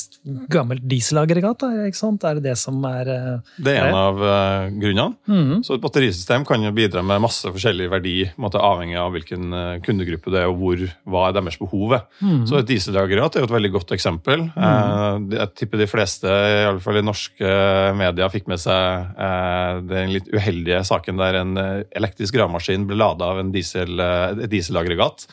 gammelt 0.51 0.85
dieselaggregat? 0.89 1.61
da, 1.61 1.85
ikke 1.87 1.99
sant? 1.99 2.25
Er 2.27 2.39
det 2.39 2.47
det 2.49 2.55
som 2.59 2.79
er 2.89 3.11
eh, 3.13 3.53
Det 3.63 3.75
er 3.75 3.89
en 3.89 3.99
av 3.99 4.21
eh, 4.23 4.69
grunnene. 4.81 5.15
-hmm. 5.27 5.63
Så 5.65 5.75
et 5.77 5.81
batterisystem 5.81 6.45
kan 6.45 6.63
jo 6.63 6.71
bidra 6.71 7.03
med 7.03 7.21
masse 7.21 7.45
forskjellig 7.45 7.89
verdi, 7.91 8.15
måte 8.37 8.61
avhengig 8.61 8.97
av 8.97 9.11
hvilken 9.13 9.53
eh, 9.53 9.79
kundegruppe 9.85 10.31
det 10.33 10.41
er, 10.41 10.49
og 10.49 10.57
hvor, 10.57 10.83
hva 11.05 11.27
er 11.29 11.37
deres 11.37 11.57
behov. 11.59 11.93
er. 11.93 12.01
-hmm. 12.21 12.45
Så 12.47 12.57
et 12.59 12.67
dieselaggregat 12.67 13.35
er 13.35 13.39
jo 13.39 13.45
et 13.45 13.57
veldig 13.57 13.71
godt 13.71 13.91
eksempel. 13.91 14.49
Eh, 14.57 15.19
det- 15.29 15.37
Jeg 15.37 15.53
tipper 15.55 15.77
de 15.77 15.87
fleste, 15.87 16.27
i 16.27 16.65
alle 16.65 16.79
fall 16.79 16.97
i 16.97 17.01
norske 17.01 17.93
medier, 17.95 18.29
fikk 18.29 18.47
med 18.47 18.59
seg 18.59 19.05
eh, 19.19 19.81
den 19.81 20.13
litt 20.13 20.27
uheldige 20.33 20.83
saken 20.83 21.17
der 21.17 21.35
en 21.41 21.57
eh, 21.57 21.83
elektrisk 22.07 22.37
gravemaskin 22.37 22.87
ble 22.87 22.97
lada 22.99 23.31
av 23.33 23.41
en 23.41 23.51
diesel, 23.53 23.99
eh, 23.99 24.43
et 24.43 24.51
dieselaggregat. 24.51 25.27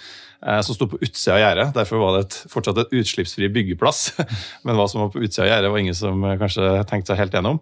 eh, 0.47 0.61
Som 0.61 0.75
sto 0.75 0.87
på 0.87 0.99
utsida 1.01 1.37
av 1.37 1.41
gjerdet. 1.41 1.75
Derfor 1.75 1.99
var 2.03 2.19
det 2.19 2.27
et, 2.27 2.51
fortsatt 2.51 2.79
et 2.79 2.93
utslippsfri 2.93 3.49
byggeplass. 3.49 4.13
Men 4.65 4.77
hva 4.77 4.89
som 4.89 5.01
var 5.01 5.09
på 5.15 5.23
utsida 5.23 5.47
av 5.47 5.51
gjerdet, 5.51 5.71
var 5.73 5.79
ingen 5.79 5.97
som 5.97 6.25
eh, 6.25 6.37
kanskje 6.37 6.85
tenkte 6.91 7.13
seg 7.13 7.23
helt 7.23 7.33
gjennom. 7.33 7.61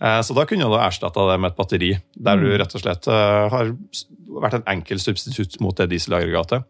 Så 0.00 0.34
da 0.34 0.42
kunne 0.48 0.66
du 0.66 0.74
erstatte 0.80 1.22
det 1.28 1.36
med 1.38 1.52
et 1.52 1.58
batteri, 1.58 1.92
der 2.18 2.40
du 2.40 2.48
rett 2.58 2.72
og 2.74 2.82
slett 2.82 3.06
har 3.06 3.68
vært 4.42 4.56
en 4.56 4.64
enkel 4.72 4.98
substitutt 4.98 5.60
mot 5.62 5.76
det 5.78 5.86
dieselaggregatet. 5.92 6.64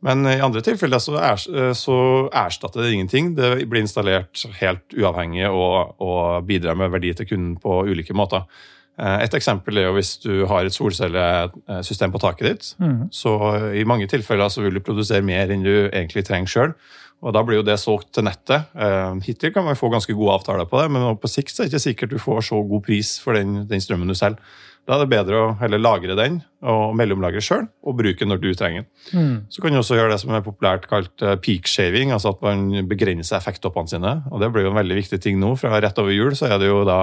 Men 0.00 0.24
i 0.24 0.38
andre 0.40 0.62
tilfeller 0.64 1.02
så, 1.02 1.18
er, 1.20 1.42
så 1.76 1.96
erstatter 2.32 2.80
det 2.80 2.94
ingenting. 2.94 3.34
Det 3.36 3.66
blir 3.68 3.84
installert 3.84 4.46
helt 4.62 4.96
uavhengig 4.96 5.50
og, 5.50 5.92
og 6.00 6.48
bidrar 6.48 6.78
med 6.80 6.94
verdi 6.94 7.12
til 7.18 7.28
kunden 7.34 7.58
på 7.60 7.82
ulike 7.90 8.16
måter. 8.16 8.48
Eh, 9.00 9.24
Et 9.24 9.34
eksempel 9.34 9.80
er 9.80 9.88
jo 9.88 9.96
hvis 9.96 10.16
du 10.20 10.46
har 10.50 10.66
et 10.66 10.76
solcellesystem 10.76 12.12
på 12.12 12.20
taket 12.22 12.48
ditt. 12.48 12.72
Mm. 12.78 13.08
Så 13.14 13.34
i 13.74 13.84
mange 13.88 14.08
tilfeller 14.10 14.52
så 14.52 14.64
vil 14.64 14.76
du 14.76 14.84
produsere 14.84 15.24
mer 15.24 15.50
enn 15.50 15.64
du 15.64 15.74
egentlig 15.88 16.26
trenger 16.28 16.52
sjøl. 16.52 16.74
Og 17.20 17.34
da 17.36 17.42
blir 17.44 17.58
jo 17.60 17.66
det 17.66 17.76
solgt 17.80 18.14
til 18.16 18.24
nettet. 18.24 18.70
Eh, 18.76 19.20
Hittil 19.26 19.52
kan 19.52 19.66
man 19.66 19.76
få 19.76 19.90
ganske 19.92 20.14
gode 20.16 20.38
avtaler 20.38 20.68
på 20.68 20.80
det, 20.80 20.90
men 20.94 21.16
på 21.20 21.28
sikt 21.28 21.52
så 21.52 21.62
er 21.62 21.68
det 21.68 21.74
ikke 21.74 21.86
sikkert 21.88 22.14
du 22.14 22.20
får 22.20 22.46
så 22.48 22.60
god 22.68 22.84
pris 22.86 23.18
for 23.20 23.36
den, 23.36 23.66
den 23.68 23.80
strømmen 23.84 24.08
du 24.08 24.16
selger. 24.16 24.40
Da 24.88 24.96
er 24.96 25.04
det 25.04 25.12
bedre 25.12 25.38
å 25.38 25.48
heller 25.60 25.80
lagre 25.80 26.16
den 26.18 26.40
og 26.66 26.94
mellomlagre 26.98 27.40
sjøl, 27.44 27.66
og 27.86 27.96
bruke 27.98 28.24
den 28.24 28.32
når 28.32 28.40
du 28.42 28.48
trenger 28.58 28.82
den. 28.82 28.88
Mm. 29.14 29.34
Så 29.52 29.62
kan 29.62 29.72
du 29.72 29.78
også 29.80 29.96
gjøre 29.96 30.12
det 30.12 30.20
som 30.22 30.32
er 30.34 30.44
populært 30.44 30.88
kalt 30.90 31.24
eh, 31.24 31.36
peak 31.40 31.68
shaving, 31.70 32.10
altså 32.16 32.32
at 32.34 32.42
man 32.44 32.88
begrenser 32.90 33.38
effekttoppene 33.38 33.92
sine. 33.92 34.14
Og 34.32 34.42
det 34.42 34.50
blir 34.52 34.66
jo 34.66 34.72
en 34.72 34.80
veldig 34.80 34.98
viktig 34.98 35.20
ting 35.22 35.38
nå. 35.40 35.52
for 35.60 35.76
rett 35.84 36.00
over 36.02 36.16
jul 36.16 36.34
så 36.36 36.50
er 36.50 36.58
det 36.60 36.72
jo 36.72 36.82
da 36.88 36.98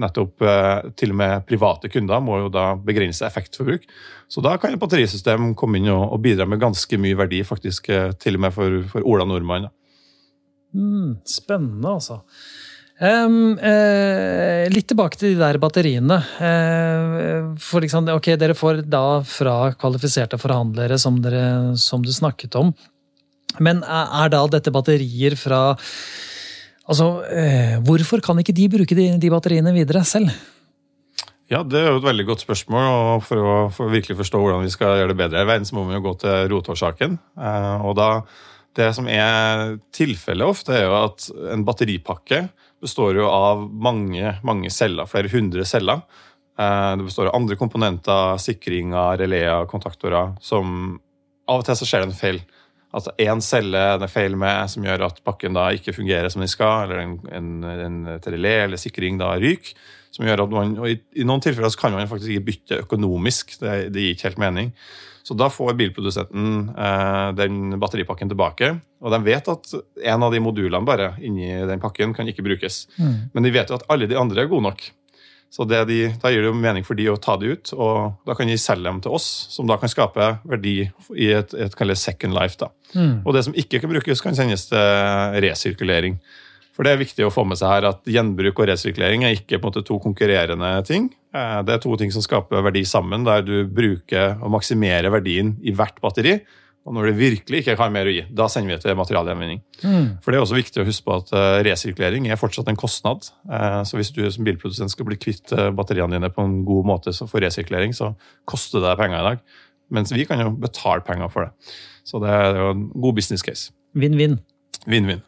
nettopp 0.00 0.44
eh, 0.46 0.90
til 1.00 1.14
og 1.14 1.20
med 1.22 1.46
private 1.48 1.90
kunder 1.90 2.22
må 2.22 2.42
jo 2.44 2.52
da 2.52 2.72
begrense 2.76 3.26
effektforbruk. 3.26 3.86
Så 4.30 4.44
da 4.44 4.56
kan 4.60 4.74
et 4.74 4.82
batterisystem 4.82 5.54
komme 5.58 5.80
inn 5.80 5.90
og, 5.94 6.18
bidra 6.22 6.46
med 6.46 6.60
ganske 6.62 6.98
mye 7.00 7.18
verdi, 7.18 7.42
faktisk 7.46 7.90
eh, 7.94 8.10
til 8.20 8.38
og 8.38 8.46
med 8.46 8.54
for, 8.54 8.82
for 8.92 9.06
Ola 9.06 9.26
Nordmann. 9.26 9.70
Mm, 10.76 11.18
spennende, 11.26 11.96
altså. 11.96 12.20
Em, 13.00 13.56
uh, 13.56 14.66
litt 14.68 14.90
tilbake 14.90 15.16
til 15.16 15.32
de 15.32 15.40
der 15.40 15.56
batteriene. 15.60 16.18
Uh, 16.36 17.56
for 17.60 17.80
liksom, 17.80 18.10
ok, 18.12 18.34
Dere 18.36 18.56
får 18.56 18.82
da 18.92 19.22
fra 19.24 19.72
kvalifiserte 19.80 20.36
forhandlere, 20.40 20.98
som, 21.00 21.16
dere, 21.24 21.78
som 21.80 22.04
du 22.04 22.12
snakket 22.12 22.58
om. 22.60 22.74
Men 23.58 23.80
er, 23.88 24.28
da 24.32 24.44
dette 24.52 24.72
batterier 24.74 25.38
fra 25.40 25.78
Altså, 26.90 27.06
uh, 27.22 27.74
hvorfor 27.86 28.18
kan 28.24 28.40
ikke 28.42 28.54
de 28.56 28.64
bruke 28.72 28.96
de, 28.98 29.12
de 29.22 29.28
batteriene 29.30 29.72
videre 29.72 30.02
selv? 30.04 30.32
Ja, 31.50 31.62
Det 31.62 31.78
er 31.78 31.92
jo 31.92 32.00
et 32.00 32.08
veldig 32.08 32.26
godt 32.26 32.42
spørsmål. 32.42 32.84
og 32.84 33.22
For 33.24 33.40
å 33.40 33.58
for 33.72 33.94
virkelig 33.94 34.18
forstå 34.18 34.40
hvordan 34.42 34.64
vi 34.66 34.72
skal 34.74 34.98
gjøre 34.98 35.14
det 35.14 35.20
bedre 35.22 35.44
i 35.44 35.48
verden, 35.48 35.68
så 35.68 35.78
må 35.78 35.86
vi 35.86 35.96
jo 35.96 36.02
gå 36.04 36.16
til 36.20 36.50
rotårsaken. 36.52 37.14
Og 37.86 37.94
da, 37.96 38.10
Det 38.74 38.90
som 38.94 39.06
er 39.08 39.78
tilfellet 39.94 40.46
ofte, 40.46 40.74
er 40.74 40.84
jo 40.88 40.98
at 40.98 41.30
en 41.54 41.64
batteripakke 41.66 42.48
består 42.80 43.20
jo 43.20 43.28
av 43.28 43.66
mange, 43.70 44.36
mange 44.46 44.70
celler, 44.72 45.08
flere 45.10 45.30
hundre 45.32 45.66
celler. 45.68 46.02
Eh, 46.60 46.96
det 46.96 47.06
består 47.06 47.30
av 47.30 47.36
andre 47.38 47.58
komponenter, 47.60 48.38
sikringer, 48.42 49.18
releer, 49.20 49.68
kontaktorer, 49.70 50.34
som 50.44 50.98
av 51.50 51.62
og 51.62 51.66
til 51.66 51.78
så 51.78 51.88
skjer 51.88 52.04
det 52.04 52.10
en 52.10 52.18
feil. 52.18 52.40
Altså 52.90 53.12
én 53.22 53.42
celle 53.44 53.82
det 54.00 54.06
er 54.08 54.10
feil 54.12 54.34
med, 54.38 54.66
som 54.72 54.84
gjør 54.86 55.06
at 55.06 55.20
pakken 55.26 55.54
da 55.54 55.68
ikke 55.74 55.94
fungerer 55.94 56.30
som 56.32 56.42
den 56.42 56.50
skal, 56.50 56.88
eller 56.88 57.04
en, 57.04 57.16
en, 57.30 57.50
en 57.86 58.00
relé 58.26 58.56
eller 58.64 58.80
sikring 58.80 59.20
da 59.20 59.36
ryker. 59.38 59.76
Som 60.10 60.26
gjør 60.26 60.42
at 60.42 60.50
man, 60.50 60.72
og 60.82 60.90
i, 60.90 60.96
I 61.22 61.24
noen 61.26 61.42
tilfeller 61.44 61.70
så 61.70 61.78
kan 61.78 61.94
man 61.94 62.08
faktisk 62.10 62.32
ikke 62.34 62.48
bytte 62.48 62.80
økonomisk. 62.82 63.54
Det, 63.60 63.76
det 63.94 64.02
gir 64.02 64.16
ikke 64.16 64.26
helt 64.26 64.42
mening. 64.42 64.72
Så 65.22 65.34
da 65.36 65.50
får 65.52 65.74
bilprodusenten 65.78 66.70
eh, 66.76 67.26
den 67.38 67.74
batteripakken 67.80 68.30
tilbake. 68.32 68.72
Og 69.00 69.12
de 69.14 69.20
vet 69.26 69.50
at 69.52 69.74
en 70.12 70.24
av 70.26 70.32
de 70.32 70.40
modulene 70.42 70.86
bare 70.86 71.12
inni 71.24 71.50
den 71.68 71.82
pakken 71.82 72.14
kan 72.16 72.28
ikke 72.28 72.44
brukes. 72.46 72.86
Men 72.98 73.44
de 73.46 73.52
vet 73.54 73.70
jo 73.70 73.76
at 73.78 73.86
alle 73.92 74.08
de 74.10 74.18
andre 74.18 74.44
er 74.44 74.50
gode 74.50 74.68
nok. 74.70 74.90
Så 75.50 75.64
det 75.66 75.80
de, 75.88 75.96
Da 76.22 76.30
gir 76.30 76.44
det 76.44 76.50
jo 76.52 76.54
mening 76.54 76.84
for 76.86 76.94
de 76.94 77.08
å 77.10 77.16
ta 77.18 77.34
de 77.40 77.48
ut, 77.56 77.72
og 77.74 78.20
da 78.28 78.36
kan 78.38 78.46
de 78.46 78.54
selge 78.60 78.86
dem 78.86 79.00
til 79.02 79.16
oss, 79.16 79.24
som 79.50 79.66
da 79.66 79.74
kan 79.82 79.90
skape 79.90 80.28
verdi 80.46 80.76
i 81.18 81.30
et, 81.34 81.54
et 81.58 81.74
kalles 81.74 81.98
second 82.06 82.36
life. 82.36 82.54
da. 82.60 82.68
Og 83.26 83.34
det 83.34 83.42
som 83.48 83.56
ikke 83.58 83.80
kan 83.82 83.90
brukes, 83.90 84.22
kan 84.22 84.36
sendes 84.38 84.68
til 84.70 84.78
resirkulering. 85.42 86.20
For 86.80 86.88
det 86.88 86.94
er 86.94 87.00
viktig 87.02 87.24
å 87.26 87.32
få 87.34 87.42
med 87.44 87.58
seg 87.60 87.68
her 87.68 87.84
at 87.90 88.06
Gjenbruk 88.08 88.56
og 88.62 88.70
resirkulering 88.70 89.26
er 89.28 89.34
ikke 89.36 89.58
på 89.60 89.66
en 89.68 89.68
måte 89.68 89.82
to 89.84 89.98
konkurrerende 90.00 90.70
ting. 90.88 91.10
Eh, 91.36 91.58
Det 91.60 91.74
er 91.74 91.82
to 91.82 91.92
ting 92.00 92.08
som 92.10 92.24
skaper 92.24 92.62
verdi 92.64 92.86
sammen, 92.88 93.26
der 93.26 93.42
du 93.44 93.66
bruker 93.68 94.38
og 94.40 94.48
maksimerer 94.54 95.12
verdien 95.12 95.58
i 95.60 95.74
hvert 95.76 96.00
batteri. 96.00 96.38
Og 96.88 96.94
når 96.96 97.10
det 97.10 97.18
virkelig 97.18 97.60
ikke 97.60 97.76
har 97.76 97.90
mer 97.92 98.08
å 98.08 98.14
gi, 98.14 98.22
da 98.32 98.46
sender 98.48 98.72
vi 98.72 98.80
til 98.80 98.96
materialgjenvinning. 98.96 99.60
For 100.24 100.32
det 100.32 100.38
er 100.38 100.44
også 100.46 100.56
viktig 100.56 100.80
å 100.80 100.86
huske 100.88 101.04
på 101.04 101.18
at 101.20 101.32
eh, 101.36 101.60
resirkulering 101.68 102.30
er 102.32 102.40
fortsatt 102.40 102.72
en 102.72 102.80
kostnad. 102.80 103.28
Eh, 103.52 103.82
Så 103.84 104.00
hvis 104.00 104.14
du 104.16 104.24
som 104.32 104.48
bilprodusent 104.48 104.90
skal 104.96 105.04
bli 105.04 105.20
kvitt 105.20 105.52
batteriene 105.76 106.16
dine 106.16 106.32
på 106.32 106.40
en 106.48 106.64
god 106.64 106.88
måte 106.88 107.12
så 107.12 107.28
for 107.28 107.44
resirkulering, 107.44 107.92
så 107.92 108.14
koster 108.48 108.80
det 108.80 108.96
penger 108.96 109.20
i 109.20 109.28
dag. 109.34 109.44
Mens 109.92 110.16
vi 110.16 110.24
kan 110.24 110.40
jo 110.40 110.48
betale 110.56 111.04
penger 111.04 111.28
for 111.28 111.44
det. 111.44 111.52
Så 112.08 112.24
det 112.24 112.30
er 112.32 112.56
jo 112.56 112.70
en 112.72 112.88
god 112.96 113.20
business 113.20 113.42
case. 113.44 113.68
Vinn-vinn. 113.94 114.38
Vinn-vinn. 114.88 115.20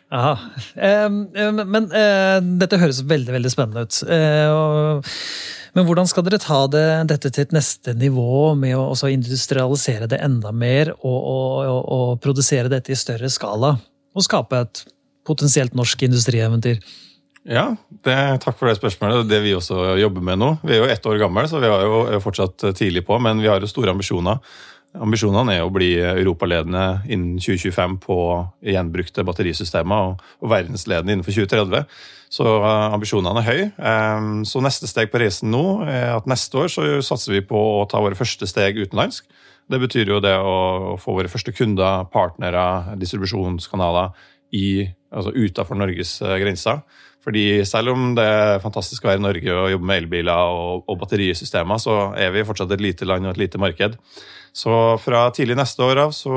Men 0.77 1.89
eh, 1.93 2.39
dette 2.61 2.79
høres 2.81 3.03
veldig 3.09 3.35
veldig 3.35 3.53
spennende 3.53 3.85
ut. 3.85 3.99
Eh, 4.09 5.11
men 5.73 5.87
hvordan 5.89 6.09
skal 6.09 6.25
dere 6.27 6.41
ta 6.41 6.65
det, 6.73 6.87
dette 7.09 7.31
til 7.33 7.47
et 7.47 7.55
neste 7.57 7.95
nivå 7.97 8.53
med 8.61 8.77
å 8.77 8.91
også 8.93 9.13
industrialisere 9.13 10.09
det 10.11 10.21
enda 10.25 10.53
mer 10.53 10.93
og, 10.99 11.21
og, 11.21 11.79
og, 11.81 12.09
produsere 12.25 12.73
dette 12.73 12.93
i 12.93 12.99
større 12.99 13.31
skala? 13.33 13.77
Og 14.13 14.27
skape 14.27 14.61
et 14.67 14.85
potensielt 15.29 15.77
norsk 15.79 16.05
industrieventyr? 16.09 16.83
Ja, 17.49 17.73
det, 18.05 18.17
takk 18.45 18.59
for 18.59 18.69
det 18.69 18.77
spørsmålet. 18.79 19.25
Det 19.31 19.41
vi 19.43 19.55
også 19.57 19.97
jobber 19.99 20.25
med 20.29 20.39
nå. 20.43 20.51
Vi 20.63 20.77
er 20.77 20.85
jo 20.85 20.91
ett 20.93 21.09
år 21.09 21.19
gamle, 21.25 21.49
så 21.51 21.63
vi 21.63 21.71
er 21.71 21.89
jo 21.89 22.21
fortsatt 22.23 22.69
tidlig 22.79 23.07
på, 23.09 23.17
men 23.23 23.41
vi 23.43 23.51
har 23.51 23.63
jo 23.63 23.71
store 23.71 23.97
ambisjoner. 23.97 24.39
Ambisjonene 24.93 25.55
er 25.57 25.65
å 25.65 25.73
bli 25.73 25.95
europaledende 25.97 27.03
innen 27.09 27.39
2025 27.41 27.95
på 28.03 28.17
gjenbrukte 28.69 29.25
batterisystemer, 29.25 30.11
og, 30.11 30.27
og 30.43 30.53
verdensledende 30.53 31.17
innenfor 31.17 31.37
2030. 31.39 31.87
Så 32.33 32.49
eh, 32.49 32.97
ambisjonene 32.97 33.41
er 33.43 33.49
høye. 33.49 33.71
Så 34.49 34.61
neste 34.65 34.89
steg 34.91 35.13
på 35.13 35.21
reisen 35.23 35.53
nå 35.53 35.65
er 35.87 36.15
at 36.17 36.29
neste 36.31 36.61
år 36.61 36.73
så 36.73 36.85
satser 37.05 37.39
vi 37.39 37.47
på 37.49 37.63
å 37.79 37.87
ta 37.89 38.01
våre 38.05 38.19
første 38.19 38.49
steg 38.49 38.81
utenlandsk. 38.81 39.29
Det 39.73 39.81
betyr 39.81 40.11
jo 40.13 40.21
det 40.21 40.35
å 40.37 40.97
få 41.01 41.15
våre 41.17 41.31
første 41.33 41.55
kunder, 41.57 42.05
partnere, 42.13 42.97
distribusjonskanaler 43.01 44.13
i, 44.53 44.85
altså 45.13 45.33
utenfor 45.33 45.79
Norges 45.81 46.19
eh, 46.25 46.37
grenser. 46.43 46.83
Fordi 47.23 47.63
selv 47.69 47.95
om 47.95 48.13
det 48.19 48.25
er 48.27 48.63
fantastisk 48.65 49.05
å 49.05 49.13
være 49.13 49.21
i 49.21 49.25
Norge 49.25 49.55
og 49.55 49.71
jobbe 49.71 49.89
med 49.89 50.01
elbiler 50.03 50.53
og, 50.53 50.85
og 50.91 50.99
batterisystemer, 51.05 51.79
så 51.79 51.99
er 52.19 52.33
vi 52.35 52.45
fortsatt 52.47 52.75
et 52.75 52.83
lite 52.83 53.07
land 53.07 53.29
og 53.29 53.37
et 53.37 53.45
lite 53.45 53.61
marked. 53.63 53.95
Så 54.53 54.73
fra 55.01 55.23
tidlig 55.33 55.55
neste 55.57 55.81
år 55.81 55.97
av 56.03 56.11
så, 56.13 56.33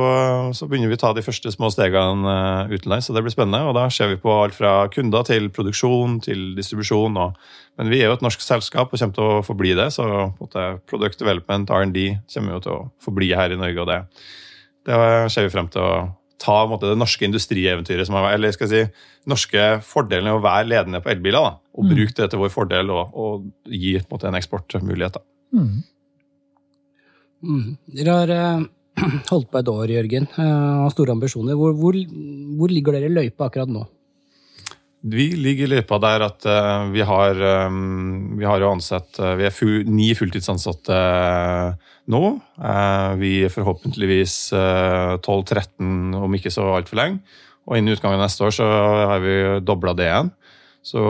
så 0.55 0.67
begynner 0.71 0.87
vi 0.87 0.95
å 0.95 1.01
ta 1.01 1.09
de 1.15 1.23
første 1.23 1.51
små 1.51 1.67
stegene 1.73 2.31
eh, 2.31 2.71
utenlands. 2.71 3.09
Så 3.09 3.15
det 3.15 3.25
blir 3.25 3.33
spennende. 3.33 3.67
Og 3.67 3.75
da 3.75 3.89
ser 3.91 4.13
vi 4.13 4.19
på 4.21 4.31
alt 4.31 4.55
fra 4.55 4.85
kunder 4.91 5.25
til 5.27 5.49
produksjon 5.51 6.21
til 6.23 6.45
distribusjon. 6.55 7.19
Og, 7.19 7.35
men 7.75 7.91
vi 7.91 7.99
er 7.99 8.07
jo 8.07 8.15
et 8.15 8.23
norsk 8.23 8.43
selskap 8.43 8.93
og 8.93 9.01
kommer 9.01 9.17
til 9.17 9.27
å 9.27 9.41
forbli 9.43 9.73
det. 9.75 9.89
Så 9.97 10.05
måte, 10.39 10.67
product 10.87 11.19
development, 11.19 11.73
R&D, 11.75 12.05
kommer 12.31 12.55
jo 12.55 12.61
til 12.63 12.75
å 12.77 12.85
forbli 13.03 13.33
her 13.35 13.51
i 13.51 13.59
Norge. 13.59 13.83
og 13.83 13.91
det, 13.91 13.99
det 14.87 15.01
ser 15.35 15.49
vi 15.49 15.51
frem 15.57 15.67
til 15.73 15.83
å 15.83 15.97
ta 16.39 16.55
måte, 16.69 16.87
det 16.91 16.99
norske 16.99 17.27
industrieventyret 17.27 18.07
som 18.07 18.15
har 18.19 18.33
eller 18.35 18.53
skal 18.53 18.67
jeg 18.69 18.87
si, 18.87 19.03
norske 19.31 19.65
fordelen 19.87 20.29
av 20.29 20.39
å 20.39 20.43
være 20.43 20.67
ledende 20.67 20.99
på 21.01 21.11
elbiler, 21.13 21.41
da, 21.41 21.57
og 21.75 21.87
bruke 21.89 22.15
det 22.17 22.27
til 22.31 22.41
vår 22.41 22.51
fordel 22.53 22.91
og, 22.93 23.15
og 23.15 23.71
gi 23.71 23.95
en, 23.99 24.07
måte, 24.11 24.27
en 24.29 24.37
eksportmulighet. 24.39 25.15
da. 25.15 25.23
Mm. 25.55 25.79
Dere 27.95 28.15
har 28.19 28.33
eh, 28.35 28.63
holdt 29.31 29.51
på 29.51 29.61
et 29.61 29.71
år, 29.71 29.91
Jørgen, 29.97 30.29
og 30.37 30.85
har 30.85 30.95
store 30.95 31.15
ambisjoner. 31.15 31.57
Hvor, 31.59 31.75
hvor, 31.77 31.97
hvor 32.59 32.71
ligger 32.71 32.95
dere 32.95 33.11
i 33.11 33.15
løypa 33.15 33.49
akkurat 33.49 33.71
nå? 33.71 33.85
Vi 35.05 35.27
ligger 35.37 35.67
i 35.67 35.73
løypa 35.75 35.99
der 36.01 36.23
at 36.25 36.45
uh, 36.49 36.87
vi 36.89 37.03
har 37.05 37.41
um, 37.67 38.37
vi 38.39 38.45
har 38.47 38.57
jo 38.63 38.71
ansatt 38.73 39.19
uh, 39.21 39.35
Vi 39.37 39.45
er 39.45 39.53
full, 39.53 39.83
ni 39.85 40.07
fulltidsansatte 40.17 40.95
uh, 40.97 41.91
nå. 42.09 42.21
vi 43.21 43.31
er 43.45 43.53
forhåpentligvis 43.53 44.35
12-13 44.53 46.17
om 46.21 46.35
ikke 46.37 46.51
så 46.53 46.67
altfor 46.75 46.99
lenge. 46.99 47.21
Og 47.65 47.79
innen 47.79 47.95
utgangen 47.95 48.19
av 48.19 48.27
neste 48.27 48.45
år 48.45 48.53
så 48.53 48.65
har 49.09 49.23
vi 49.23 49.37
dobla 49.65 49.95
det 49.97 50.05
igjen. 50.05 50.29
Så, 50.85 51.01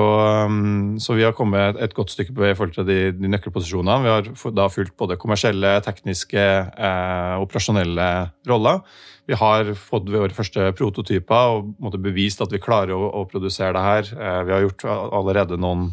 um, 0.48 0.96
så, 1.04 1.18
vi 1.18 1.26
har 1.26 1.34
kommet 1.36 1.76
et 1.84 1.94
godt 1.96 2.14
stykke 2.14 2.32
på 2.32 2.46
vei 2.46 2.54
i 2.54 2.56
forhold 2.56 2.78
til 2.78 2.86
de, 2.88 3.00
de 3.12 3.32
nøkkelposisjonene. 3.34 4.06
Vi 4.06 4.14
har 4.14 4.54
da 4.56 4.70
fulgt 4.72 4.96
både 4.96 5.18
kommersielle, 5.20 5.74
tekniske, 5.84 6.46
eh, 6.72 7.34
operasjonelle 7.44 8.08
roller. 8.48 8.80
Vi 9.28 9.36
har 9.36 9.74
fått 9.76 10.08
våre 10.14 10.32
første 10.38 10.70
prototyper 10.78 11.58
og 11.58 11.74
måtte 11.84 12.00
bevist 12.00 12.40
at 12.46 12.56
vi 12.56 12.64
klarer 12.64 12.96
å, 12.96 13.10
å 13.20 13.26
produsere 13.28 13.76
det 13.76 13.84
her. 13.84 14.14
Eh, 14.16 14.42
vi 14.48 14.56
har 14.56 14.64
gjort 14.64 14.88
allerede 14.88 15.60
noen 15.60 15.90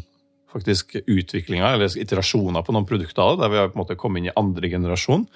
faktisk 0.53 0.95
utviklinger 1.03 1.75
eller 1.75 1.99
iterasjoner 1.99 2.63
på 2.63 2.75
noen 2.75 2.87
produkter 2.87 3.35
der 3.41 3.51
vi 3.51 3.59
har 3.59 3.71
på 3.73 3.75
en 3.75 3.83
måte 3.83 3.99
kommet 3.99 4.23
inn 4.23 4.31
i 4.31 4.37
andre 4.39 4.71
generasjon. 4.71 5.27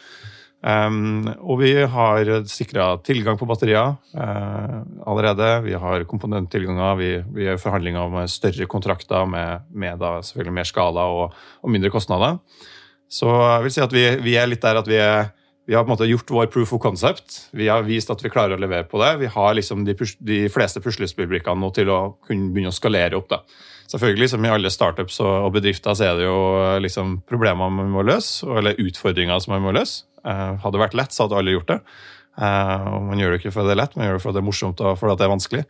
Um, 0.57 1.27
og 1.45 1.59
vi 1.61 1.69
har 1.85 2.29
sikra 2.49 2.95
tilgang 3.05 3.37
på 3.37 3.45
batterier 3.45 3.93
uh, 4.17 4.79
allerede. 5.05 5.49
Vi 5.67 5.75
har 5.77 6.05
komponenttilganger. 6.09 6.97
Vi, 6.97 7.09
vi 7.35 7.45
gjør 7.45 7.61
forhandlinger 7.61 8.07
om 8.07 8.17
større 8.31 8.65
kontrakter 8.69 9.29
med, 9.29 9.67
med 9.69 10.01
selvfølgelig 10.01 10.55
mer 10.57 10.67
skala 10.67 11.05
og, 11.13 11.37
og, 11.61 11.71
mindre 11.71 11.93
kostnader. 11.93 12.39
Så 13.07 13.29
jeg 13.29 13.67
vil 13.67 13.75
si 13.75 13.83
at 13.85 13.93
vi, 13.93 14.07
vi 14.25 14.35
er 14.35 14.49
litt 14.49 14.65
der 14.65 14.81
at 14.81 14.89
vi, 14.89 14.97
er, 14.99 15.29
vi 15.69 15.77
har 15.77 15.85
på 15.85 15.91
en 15.91 15.93
måte 15.93 16.09
gjort 16.09 16.33
vår 16.33 16.49
proof 16.51 16.73
of 16.73 16.81
concept. 16.83 17.37
Vi 17.55 17.69
har 17.69 17.85
vist 17.85 18.09
at 18.11 18.25
vi 18.25 18.33
klarer 18.33 18.57
å 18.57 18.61
levere 18.61 18.89
på 18.89 18.99
det. 19.03 19.13
Vi 19.21 19.31
har 19.31 19.55
liksom 19.55 19.85
de, 19.87 19.95
de 20.25 20.41
fleste 20.51 20.81
puslespillbrikkene 20.83 21.61
nå 21.61 21.71
til 21.77 21.93
å 21.93 22.01
kunne 22.27 22.49
begynne 22.49 22.73
å 22.73 22.75
skalere 22.75 23.21
opp. 23.21 23.29
da. 23.29 23.43
Selvfølgelig, 23.87 24.33
som 24.33 24.43
i 24.43 24.51
alle 24.51 24.73
startups 24.73 25.21
og 25.23 25.53
bedrifter, 25.55 25.95
så 25.95 26.09
er 26.09 26.17
det 26.19 26.25
jo 26.25 26.39
liksom 26.83 27.21
problemer 27.29 27.71
man 27.71 27.93
må 27.93 28.03
løse, 28.03 28.43
eller 28.57 28.75
utfordringer 28.83 29.39
som 29.39 29.55
man 29.55 29.63
må 29.63 29.77
løse. 29.77 30.03
Eh, 30.27 30.53
hadde 30.63 30.75
det 30.75 30.83
vært 30.83 30.97
lett, 30.99 31.15
så 31.15 31.25
hadde 31.25 31.39
alle 31.39 31.55
gjort 31.55 31.71
det. 31.71 31.79
Eh, 32.37 32.87
og 32.91 33.07
man 33.07 33.21
gjør 33.21 33.33
det 33.33 33.41
ikke 33.41 33.53
fordi 33.55 33.71
det 33.71 33.77
er 33.77 33.83
lett, 33.83 33.97
man 33.97 34.09
gjør 34.09 34.19
det 34.19 34.25
fordi 34.25 34.37
det 34.37 34.43
er 34.43 34.49
morsomt 34.49 34.83
og 34.83 34.99
fordi 34.99 35.17
det 35.17 35.25
er 35.25 35.33
vanskelig. 35.33 35.63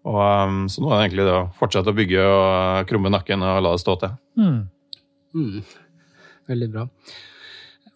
Og, 0.00 0.20
um, 0.20 0.60
så 0.72 0.80
nå 0.80 0.92
er 0.92 0.94
det 0.96 1.06
egentlig 1.10 1.24
det 1.28 1.32
å 1.36 1.48
fortsette 1.58 1.92
å 1.92 1.96
bygge 1.96 2.22
og 2.24 2.86
krumme 2.88 3.10
nakken 3.12 3.42
og 3.44 3.58
la 3.66 3.72
det 3.74 3.82
stå 3.82 3.96
til. 4.00 4.14
Mm. 4.40 4.60
Mm. 5.36 5.58
Veldig 6.48 6.68
bra. 6.72 6.86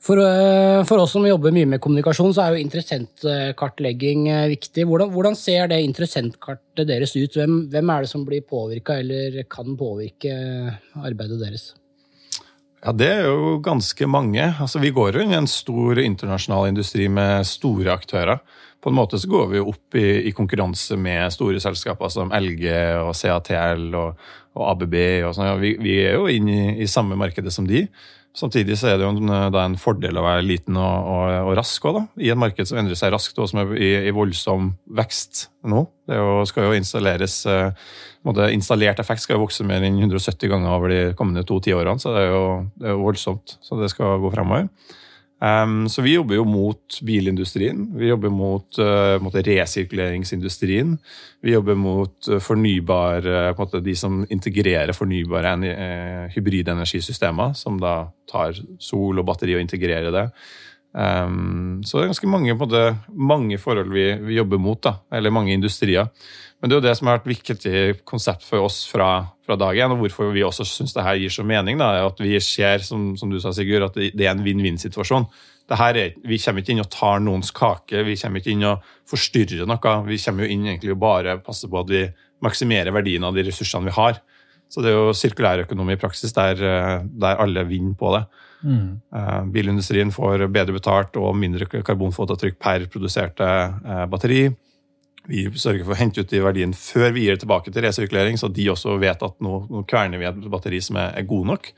For, 0.04 0.20
eh, 0.20 0.82
for, 0.84 1.00
oss 1.00 1.14
som 1.16 1.24
jobber 1.24 1.54
mye 1.56 1.70
med 1.70 1.80
kommunikasjon, 1.80 2.34
så 2.36 2.42
er 2.44 2.52
jo 2.52 2.60
interessentkartlegging 2.60 4.26
viktig. 4.52 4.84
Hvordan, 4.84 5.14
hvordan 5.14 5.38
ser 5.40 5.70
det 5.72 5.80
interessentkartet 5.80 6.90
deres 6.90 7.16
ut? 7.16 7.38
Hvem, 7.40 7.56
hvem 7.72 7.94
er 7.94 8.04
det 8.04 8.12
som 8.12 8.26
blir 8.28 8.44
påvirka 8.44 8.98
eller 9.00 9.40
kan 9.48 9.72
påvirke 9.80 10.36
arbeidet 11.00 11.40
deres? 11.40 11.70
Ja, 12.84 12.92
Det 12.92 13.06
er 13.08 13.26
jo 13.30 13.58
ganske 13.64 14.06
mange. 14.06 14.44
Altså, 14.60 14.78
Vi 14.78 14.90
går 14.92 15.16
jo 15.16 15.20
inn 15.24 15.32
i 15.32 15.40
en 15.40 15.48
stor 15.48 15.98
internasjonal 15.98 16.68
industri 16.68 17.08
med 17.08 17.46
store 17.48 17.94
aktører. 17.94 18.42
På 18.84 18.90
en 18.90 18.98
måte 18.98 19.16
så 19.16 19.28
går 19.28 19.46
vi 19.54 19.60
opp 19.60 19.96
i, 19.96 20.28
i 20.28 20.32
konkurranse 20.36 20.98
med 21.00 21.32
store 21.32 21.60
selskaper 21.60 22.12
som 22.12 22.28
LG 22.28 22.66
og 23.00 23.14
CATL 23.16 23.94
og, 23.96 24.20
og 24.52 24.66
ABB. 24.74 24.96
og 25.24 25.32
sånn. 25.32 25.54
Vi, 25.62 25.72
vi, 25.80 25.96
er 26.04 26.18
jo 26.18 26.28
inne 26.28 26.52
i, 26.52 26.82
i 26.84 26.86
samme 26.86 27.16
markedet 27.16 27.54
som 27.54 27.64
de. 27.64 27.86
Samtidig 28.34 28.74
så 28.80 28.88
er 28.90 28.96
det 28.98 29.06
jo 29.06 29.12
en, 29.14 29.30
en 29.30 29.76
fordel 29.78 30.18
å 30.18 30.24
være 30.24 30.42
liten 30.42 30.74
og, 30.74 31.10
og, 31.12 31.34
og 31.50 31.52
rask 31.54 31.84
også, 31.86 32.00
da. 32.00 32.22
i 32.26 32.32
et 32.34 32.40
marked 32.40 32.66
som 32.66 32.80
endrer 32.80 32.98
seg 32.98 33.12
raskt, 33.14 33.38
og 33.38 33.46
som 33.50 33.60
er 33.62 33.74
i, 33.78 33.90
i 34.08 34.14
voldsom 34.14 34.72
vekst 34.98 35.44
nå. 35.70 35.84
Det 36.10 36.18
jo, 36.18 36.40
skal 36.50 36.66
jo 36.66 36.74
installeres 36.80 37.36
eh, 37.46 37.92
måte, 38.26 38.48
Installert 38.56 38.98
effekt 38.98 39.22
skal 39.22 39.38
jo 39.38 39.44
vokse 39.44 39.66
mer 39.68 39.86
enn 39.86 40.00
170 40.02 40.50
ganger 40.50 40.74
over 40.74 40.90
de 40.90 41.00
kommende 41.14 41.46
to 41.46 41.60
tiårene, 41.62 42.02
så 42.02 42.16
det 42.16 42.24
er, 42.24 42.34
jo, 42.34 42.44
det 42.80 42.90
er 42.90 42.96
jo 42.96 43.04
voldsomt. 43.04 43.56
Så 43.62 43.78
det 43.78 43.92
skal 43.94 44.18
gå 44.24 44.34
fremover. 44.34 44.66
Um, 45.42 45.88
så 45.88 46.02
vi 46.02 46.14
jobber 46.14 46.38
jo 46.38 46.44
mot 46.48 46.98
bilindustrien. 47.04 47.82
Vi 47.98 48.08
jobber 48.08 48.30
mot, 48.32 48.78
uh, 48.78 49.40
resirkuleringsindustrien. 49.48 50.96
Vi 51.42 51.52
jobber 51.52 51.74
mot 51.74 52.28
uh, 52.30 52.38
fornybar 52.40 53.26
uh, 53.26 53.56
måte, 53.58 53.80
De 53.80 53.96
som 53.96 54.22
integrerer 54.30 54.94
fornybare 54.94 55.56
hybridenergisystemer, 56.34 57.52
som 57.54 57.80
da 57.80 58.10
tar 58.30 58.54
sol 58.78 59.18
og 59.18 59.26
batteri 59.26 59.58
og 59.58 59.64
integrerer 59.64 60.14
det. 60.14 60.28
Um, 60.94 61.82
så 61.82 61.98
det 61.98 62.04
er 62.04 62.12
ganske 62.12 62.30
mange, 62.30 62.54
måte, 62.54 62.82
mange 63.10 63.58
forhold 63.58 63.90
vi, 63.90 64.12
vi, 64.22 64.36
jobber 64.38 64.60
mot, 64.62 64.78
da, 64.82 65.00
eller 65.12 65.34
mange 65.34 65.52
industrier. 65.52 66.06
Men 66.64 66.70
det 66.70 66.76
er 66.78 66.80
jo 66.80 66.84
det 66.86 66.92
som 66.96 67.08
har 67.10 67.18
vært 67.18 67.26
viktig 67.28 67.80
konsept 68.08 68.44
for 68.48 68.64
oss 68.64 68.86
fra, 68.88 69.08
fra 69.44 69.56
dag 69.60 69.76
én, 69.76 69.92
og 69.92 69.98
hvorfor 70.00 70.30
vi 70.32 70.40
også 70.46 70.64
syns 70.64 70.94
det 70.96 71.02
her 71.04 71.18
gir 71.20 71.34
så 71.34 71.44
mening. 71.44 71.76
Da, 71.76 72.06
at 72.06 72.22
Vi 72.24 72.38
ser, 72.40 72.80
som, 72.80 73.10
som 73.20 73.28
du 73.28 73.36
sa, 73.36 73.52
Sigurd, 73.52 73.84
at 73.84 73.98
det, 74.00 74.14
er 74.24 74.30
en 74.30 74.40
vinn-vinn-situasjon. 74.46 75.28
Vi 75.68 76.40
kommer 76.40 76.64
ikke 76.64 76.72
inn 76.72 76.80
og 76.80 76.88
tar 76.88 77.20
noens 77.20 77.52
kake, 77.52 78.06
vi 78.08 78.16
kommer 78.16 78.40
ikke 78.40 78.54
inn 78.56 78.64
og 78.70 78.88
forstyrrer 79.12 79.68
noe. 79.68 79.94
Vi 80.08 80.16
kommer 80.24 80.48
jo 80.48 80.56
inn 80.56 80.64
egentlig 80.70 80.96
og 80.96 81.04
bare 81.04 81.36
passer 81.44 81.68
på 81.68 81.84
at 81.84 81.92
vi 81.92 82.02
maksimerer 82.48 82.96
verdien 82.96 83.28
av 83.28 83.36
de 83.36 83.44
ressursene 83.44 83.92
vi 83.92 83.98
har. 84.00 84.24
Så 84.72 84.80
det 84.80 84.94
er 84.94 84.96
jo 84.96 85.12
sirkulærøkonomi 85.20 85.98
i 85.98 86.00
praksis 86.00 86.32
der, 86.32 86.64
der 87.04 87.44
alle 87.44 87.68
vinner 87.68 87.92
på 87.92 88.16
det. 88.16 88.24
Mm. 88.64 89.02
Uh, 89.12 89.40
bilindustrien 89.52 90.16
får 90.16 90.48
bedre 90.48 90.80
betalt 90.80 91.20
og 91.20 91.36
mindre 91.36 91.68
karbonfotavtrykk 91.68 92.56
per 92.56 92.88
produserte 92.88 93.56
uh, 93.84 94.06
batteri. 94.08 94.46
Vi 95.30 95.46
sørger 95.56 95.86
for 95.86 95.94
å 95.94 95.98
hente 95.98 96.20
ut 96.20 96.28
de 96.28 96.40
verdiene 96.44 96.76
før 96.76 97.14
vi 97.14 97.22
gir 97.24 97.36
det 97.36 97.44
tilbake 97.44 97.72
til 97.72 97.84
resirkulering, 97.86 98.36
så 98.36 98.50
de 98.52 98.66
også 98.68 98.98
vet 99.00 99.22
at 99.24 99.38
nå, 99.44 99.60
nå 99.72 99.84
kverner 99.88 100.20
vi 100.20 100.26
et 100.28 100.48
batteri 100.52 100.80
som 100.84 100.98
er, 101.00 101.14
er 101.16 101.28
god 101.28 101.46
nok. 101.54 101.70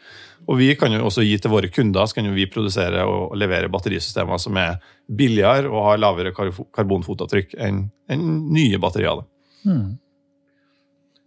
Og 0.47 0.59
vi 0.59 0.73
kan 0.79 0.95
jo 0.95 1.05
også 1.07 1.25
gi 1.27 1.37
til 1.43 1.53
våre 1.53 1.71
kunder 1.71 2.07
så 2.07 2.19
kan 2.19 2.27
jo 2.27 2.35
vi 2.35 2.49
produsere 2.51 3.05
og 3.07 3.37
levere 3.39 3.71
batterisystemer 3.71 4.43
som 4.43 4.59
er 4.63 4.81
billigere 5.07 5.71
og 5.71 5.87
har 5.91 6.03
lavere 6.03 6.35
karbonfotavtrykk 6.35 7.55
enn 7.63 7.87
enn 8.11 8.27
nye 8.55 8.79
batterier. 8.83 9.23
Hmm. 9.67 9.97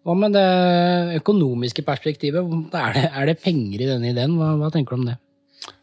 Hva 0.07 0.15
med 0.15 0.35
det 0.35 1.19
økonomiske 1.19 1.83
perspektivet? 1.87 2.53
Er 2.71 2.93
det, 2.95 3.07
er 3.11 3.31
det 3.31 3.39
penger 3.43 3.83
i 3.83 3.89
denne 3.89 4.13
ideen? 4.13 4.37
Hva, 4.39 4.53
hva 4.59 4.71
tenker 4.71 4.95
du 4.95 5.01
om 5.01 5.09
det? 5.11 5.17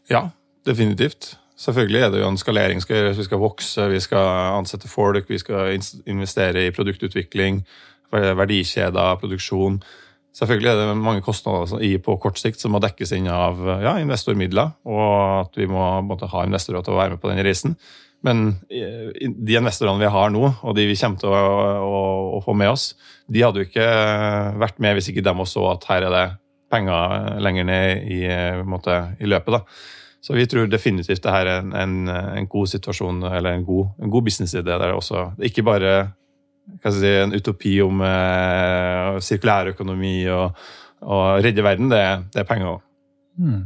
Ja, 0.09 0.23
definitivt. 0.65 1.35
Selvfølgelig 1.57 2.01
er 2.01 2.09
det 2.13 2.19
jo 2.21 2.29
en 2.29 2.37
skalering. 2.37 2.81
Vi 2.85 3.23
skal 3.25 3.41
vokse, 3.41 3.87
vi 3.89 3.99
skal 4.03 4.57
ansette 4.59 4.89
folk, 4.89 5.29
vi 5.29 5.39
skal 5.41 5.73
investere 6.05 6.67
i 6.67 6.73
produktutvikling, 6.75 7.63
verdikjeder, 8.13 9.15
produksjon. 9.21 9.79
Selvfølgelig 10.37 10.69
er 10.69 10.81
det 10.83 10.97
mange 11.01 11.23
kostnader 11.25 11.79
på 12.05 12.17
kort 12.21 12.37
sikt 12.37 12.61
som 12.61 12.75
må 12.75 12.81
dekkes 12.83 13.15
inn 13.17 13.29
av 13.33 13.57
ja, 13.81 13.95
investormidler, 13.97 14.75
og 14.85 15.07
at 15.47 15.57
vi 15.57 15.65
må 15.65 15.87
måtte, 16.05 16.29
ha 16.29 16.45
investorer 16.45 16.85
til 16.85 16.93
å 16.93 16.99
være 16.99 17.15
med 17.15 17.23
på 17.23 17.31
den 17.31 17.41
reisen. 17.41 17.73
Men 18.25 18.47
eh, 18.69 19.09
de 19.17 19.57
investorene 19.57 20.01
vi 20.01 20.13
har 20.13 20.29
nå, 20.33 20.43
og 20.61 20.77
de 20.77 20.85
vi 20.89 20.97
kommer 20.99 21.21
til 21.21 21.33
å, 21.33 21.41
å, 21.81 22.01
å 22.37 22.41
få 22.45 22.53
med 22.57 22.69
oss, 22.69 22.91
de 23.25 23.41
hadde 23.41 23.63
jo 23.63 23.69
ikke 23.69 23.87
vært 24.61 24.77
med 24.83 24.97
hvis 24.97 25.09
ikke 25.09 25.25
de 25.25 25.33
også 25.33 25.57
så 25.57 25.69
at 25.73 25.89
her 25.89 26.05
er 26.05 26.13
det 26.13 26.25
penger 26.69 27.41
lenger 27.41 27.65
ned 27.65 28.09
i, 28.13 28.21
måtte, 28.67 28.99
i 29.17 29.29
løpet. 29.29 29.57
da. 29.57 30.05
Så 30.27 30.35
vi 30.35 30.43
tror 30.49 30.67
definitivt 30.67 31.23
det 31.23 31.31
her 31.31 31.47
er 31.47 31.61
en, 31.61 31.71
en, 31.71 32.09
en 32.11 32.47
god 32.51 32.67
situasjon, 32.67 33.21
eller 33.31 33.55
en 33.55 33.63
god, 33.63 33.93
en 34.03 34.11
god 34.11 34.25
businessidé. 34.25 34.65
der 34.67 34.91
også. 34.91 35.29
Det 35.37 35.45
er 35.45 35.53
ikke 35.53 35.63
bare 35.63 35.93
si, 36.91 37.13
en 37.21 37.35
utopi 37.37 37.77
om 37.85 38.03
eh, 38.03 39.21
sirkulærøkonomi 39.23 40.17
og, 40.35 40.67
og 41.07 41.23
redde 41.45 41.63
verden. 41.63 41.87
Det, 41.93 42.03
det 42.33 42.43
er 42.43 42.49
penger 42.49 42.73
òg. 42.73 42.85
Mm. 43.39 43.65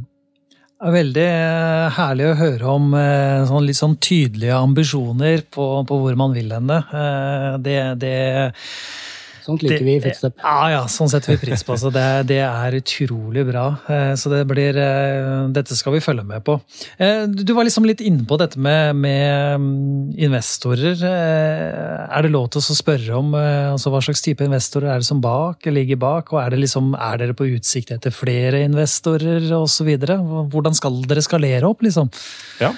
Veldig 0.81 1.25
eh, 1.29 1.87
herlig 1.97 2.29
å 2.29 2.37
høre 2.39 2.69
om 2.75 2.93
eh, 2.97 3.43
sånn 3.49 3.65
litt 3.67 3.77
sånn 3.77 3.97
tydelige 4.01 4.61
ambisjoner 4.61 5.43
på, 5.49 5.65
på 5.85 5.99
hvor 6.03 6.17
man 6.17 6.33
vil 6.37 6.53
hende. 6.53 6.77
Eh, 6.89 7.49
det, 7.61 7.79
det 8.01 8.15
Sånt 9.45 9.63
liker 9.65 9.79
det, 9.81 9.87
vi 9.87 9.95
i 9.97 10.01
Footstep. 10.03 10.37
Ja, 10.43 10.57
ja, 10.69 10.81
sånn 10.91 11.09
setter 11.11 11.33
vi 11.33 11.39
pris 11.41 11.63
på. 11.65 11.77
Så 11.79 11.89
det, 11.93 12.05
det, 12.29 12.39
er 12.45 12.77
utrolig 12.77 13.43
bra. 13.47 13.65
Eh, 13.89 14.13
så 14.19 14.31
det 14.33 14.41
blir 14.49 14.77
eh, 14.77 15.47
Dette 15.55 15.77
skal 15.77 15.95
vi 15.95 16.03
følge 16.03 16.25
med 16.27 16.43
på. 16.45 16.59
Eh, 17.01 17.25
du 17.25 17.53
var 17.57 17.67
liksom 17.67 17.87
litt 17.89 18.03
inne 18.05 18.25
på 18.27 18.37
dette 18.41 18.61
med, 18.61 18.95
med 19.01 19.63
mm, 19.63 20.13
investorer. 20.27 21.01
Er 21.01 22.25
det 22.25 22.33
lov 22.33 22.51
til 22.53 22.61
å 22.61 22.77
spørre 22.77 23.17
om 23.17 23.33
altså 23.35 23.91
hva 23.93 24.01
slags 24.03 24.23
type 24.25 24.45
investorer 24.45 24.91
er 24.93 25.01
det 25.01 25.09
som 25.09 25.21
bak, 25.23 25.65
ligger 25.65 25.99
bak? 26.01 26.31
Og 26.35 26.41
er, 26.43 26.53
det 26.53 26.61
liksom, 26.65 26.93
er 26.99 27.21
dere 27.21 27.37
på 27.37 27.49
utsikt 27.55 27.93
etter 27.97 28.13
flere 28.15 28.63
investorer 28.67 29.51
osv.? 29.57 29.91
Hvordan 30.51 30.77
skal 30.77 31.03
dere 31.09 31.25
skalere 31.25 31.69
opp, 31.69 31.83
liksom? 31.85 32.11
Ja. 32.61 32.73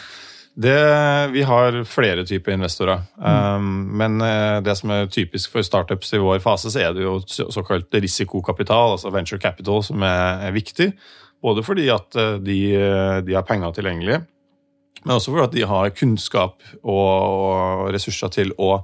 Det, 0.53 1.27
vi 1.33 1.41
har 1.41 1.79
flere 1.89 2.25
typer 2.25 2.53
investorer. 2.53 3.01
Mm. 3.17 3.55
Um, 3.55 3.97
men 3.97 4.21
eh, 4.21 4.59
det 4.61 4.75
som 4.77 4.91
er 4.93 5.09
typisk 5.09 5.55
for 5.55 5.65
startups 5.65 6.13
i 6.13 6.21
vår 6.21 6.43
fase, 6.43 6.69
så 6.69 6.83
er 6.83 6.93
det 6.93 7.07
jo 7.07 7.15
såkalt 7.25 7.93
risikokapital, 7.97 8.93
altså 8.93 9.09
venture 9.13 9.41
capital, 9.41 9.81
som 9.83 10.05
er, 10.05 10.45
er 10.45 10.53
viktig. 10.53 10.91
Både 11.43 11.65
fordi 11.65 11.87
at 11.93 12.19
eh, 12.19 12.37
de, 12.45 12.59
de 13.25 13.35
har 13.37 13.47
penger 13.49 13.73
tilgjengelig, 13.73 14.21
Men 15.03 15.15
også 15.15 15.33
fordi 15.33 15.59
de 15.59 15.67
har 15.67 15.89
kunnskap 15.89 16.61
og 16.83 17.89
ressurser 17.91 18.29
til 18.31 18.53
å 18.55 18.77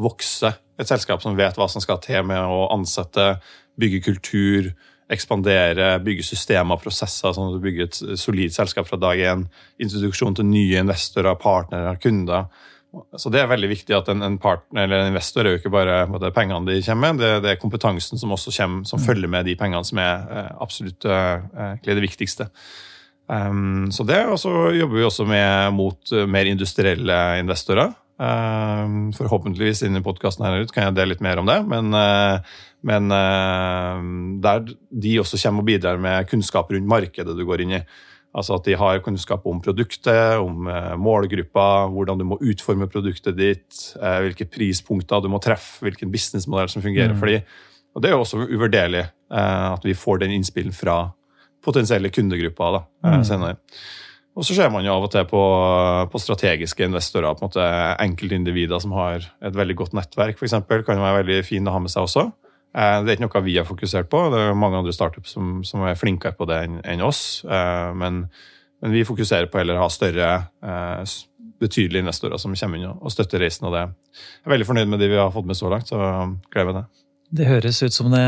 vokse. 0.00 0.54
Et 0.78 0.88
selskap 0.88 1.20
som 1.20 1.36
vet 1.36 1.58
hva 1.58 1.66
som 1.68 1.82
skal 1.82 1.98
til 2.00 2.22
med 2.24 2.40
å 2.40 2.68
ansette, 2.72 3.34
bygge 3.76 4.00
kultur, 4.06 4.70
ekspandere, 5.12 5.96
bygge 6.04 6.26
systemer 6.26 6.76
og 6.76 6.82
prosesser, 6.84 7.32
sånn 7.32 7.50
at 7.50 7.58
du 7.58 7.64
bygger 7.64 7.88
et 7.88 8.00
solid 8.20 8.54
selskap 8.54 8.88
fra 8.88 8.98
dag 9.00 9.20
én. 9.20 9.46
Introduksjon 9.80 10.36
til 10.36 10.48
nye 10.48 10.82
investorer, 10.82 11.38
partnere, 11.40 11.94
kunder. 12.02 12.48
Så 13.20 13.30
Det 13.30 13.40
er 13.40 13.50
veldig 13.50 13.68
viktig 13.68 13.94
at 13.96 14.08
en, 14.08 14.22
en 14.24 14.38
partner 14.40 14.86
eller 14.86 15.02
en 15.02 15.10
investor 15.12 15.44
er 15.44 15.54
jo 15.54 15.60
ikke 15.60 15.72
bare 15.72 16.06
det 16.22 16.32
pengene 16.36 16.64
de 16.70 16.80
kommer 16.86 17.12
med, 17.12 17.20
det, 17.20 17.32
det, 17.44 17.50
er 17.52 17.60
kompetansen 17.60 18.20
som 18.20 18.32
også 18.32 18.52
kommer, 18.56 18.84
som 18.88 19.00
følger 19.00 19.28
med 19.28 19.44
de 19.44 19.56
pengene, 19.60 19.84
som 19.84 20.00
er 20.00 20.24
eh, 20.32 20.52
absolutt 20.64 21.04
eh, 21.04 21.74
det 21.84 22.00
viktigste. 22.04 22.48
Um, 23.28 23.90
så 23.92 24.06
det, 24.08 24.22
Og 24.24 24.38
så 24.40 24.50
jobber 24.72 24.96
vi 24.96 25.04
også 25.04 25.26
med, 25.28 25.72
mot 25.76 26.12
mer 26.32 26.48
industrielle 26.48 27.18
investorer. 27.42 27.92
Um, 28.18 29.12
forhåpentligvis 29.14 29.84
inni 29.86 30.00
podkasten 30.02 30.42
her 30.42 30.64
ut 30.64 30.72
kan 30.74 30.88
jeg 30.88 30.96
dele 30.96 31.12
litt 31.12 31.22
mer 31.22 31.38
om 31.38 31.46
det. 31.46 31.60
Men, 31.70 31.92
uh, 31.94 32.40
men 32.86 33.12
uh, 33.14 34.00
der 34.42 34.64
de 34.66 35.16
også 35.22 35.38
kommer 35.44 35.62
og 35.62 35.68
bidrar 35.70 36.00
med 36.02 36.26
kunnskap 36.30 36.72
rundt 36.74 36.90
markedet 36.90 37.36
du 37.38 37.44
går 37.46 37.62
inn 37.62 37.76
i. 37.78 37.82
Altså 38.38 38.58
at 38.58 38.66
de 38.66 38.74
har 38.78 39.00
kunnskap 39.02 39.46
om 39.48 39.60
produktet, 39.64 40.38
om 40.42 40.66
uh, 40.66 40.96
målgruppa, 41.00 41.86
hvordan 41.94 42.18
du 42.18 42.26
må 42.28 42.40
utforme 42.42 42.90
produktet 42.90 43.38
ditt, 43.38 43.78
hvilke 43.96 44.48
prispunkter 44.50 45.22
du 45.22 45.30
må 45.32 45.40
treffe, 45.42 45.78
hvilken 45.86 46.10
businessmodell 46.12 46.70
som 46.72 46.84
fungerer 46.84 47.14
mm. 47.14 47.22
for 47.22 47.30
de. 47.30 47.38
Og 47.96 48.02
det 48.02 48.10
er 48.10 48.18
jo 48.18 48.24
også 48.26 48.44
uvurderlig 48.44 49.06
at 49.28 49.82
vi 49.84 49.92
får 49.96 50.20
den 50.22 50.36
innspillen 50.36 50.72
fra 50.76 51.00
potensielle 51.64 52.10
kundegrupper 52.14 52.76
da, 52.76 52.82
eh, 53.04 53.18
mm. 53.18 53.58
Og 54.38 54.46
så 54.46 54.54
ser 54.54 54.68
man 54.70 54.84
jo 54.86 54.92
av 54.94 55.04
og 55.08 55.10
til 55.10 55.24
på, 55.26 55.40
på 56.12 56.18
strategiske 56.22 56.86
investorer, 56.86 57.34
på 57.34 57.42
en 57.42 57.48
måte 57.48 57.64
enkeltindivider 58.04 58.78
som 58.84 58.92
har 58.94 59.24
et 59.42 59.56
veldig 59.56 59.74
godt 59.80 59.96
nettverk, 59.98 60.38
f.eks. 60.38 60.54
Kan 60.86 61.02
være 61.02 61.24
veldig 61.24 61.38
fin 61.46 61.66
å 61.66 61.74
ha 61.74 61.80
med 61.82 61.90
seg 61.90 62.06
også. 62.06 62.28
Eh, 62.70 62.98
det 63.02 63.10
er 63.10 63.16
ikke 63.16 63.26
noe 63.26 63.42
vi 63.48 63.56
har 63.58 63.66
fokusert 63.66 64.10
på. 64.12 64.20
Det 64.30 64.44
er 64.44 64.54
mange 64.58 64.78
andre 64.78 64.94
startups 64.94 65.34
som, 65.34 65.58
som 65.66 65.82
er 65.88 65.98
flinkere 65.98 66.38
på 66.38 66.46
det 66.46 66.60
enn, 66.68 66.78
en 66.86 67.02
oss. 67.08 67.42
Eh, 67.50 67.90
men, 67.98 68.22
men, 68.78 68.94
vi 68.94 69.02
fokuserer 69.08 69.50
på 69.50 69.58
heller 69.58 69.80
å 69.80 69.88
ha 69.88 69.90
større, 69.90 70.30
betydelige 71.58 72.06
investorer 72.06 72.38
som 72.38 72.54
kommer 72.54 72.78
inn 72.78 72.92
og 72.94 73.10
støtter 73.10 73.42
reisen. 73.42 73.66
og 73.66 73.74
det. 73.74 73.88
Jeg 74.14 74.46
er 74.46 74.54
veldig 74.54 74.70
fornøyd 74.70 74.94
med 74.94 75.02
de 75.02 75.10
vi 75.10 75.18
har 75.18 75.34
fått 75.34 75.50
med 75.50 75.58
så 75.58 75.74
langt. 75.74 75.90
så 75.90 75.98
gleder 76.54 76.70
jeg 76.70 76.78
det. 76.78 77.07
Det 77.28 77.44
høres 77.48 77.82
ut 77.84 77.92
som 77.92 78.08
det, 78.12 78.24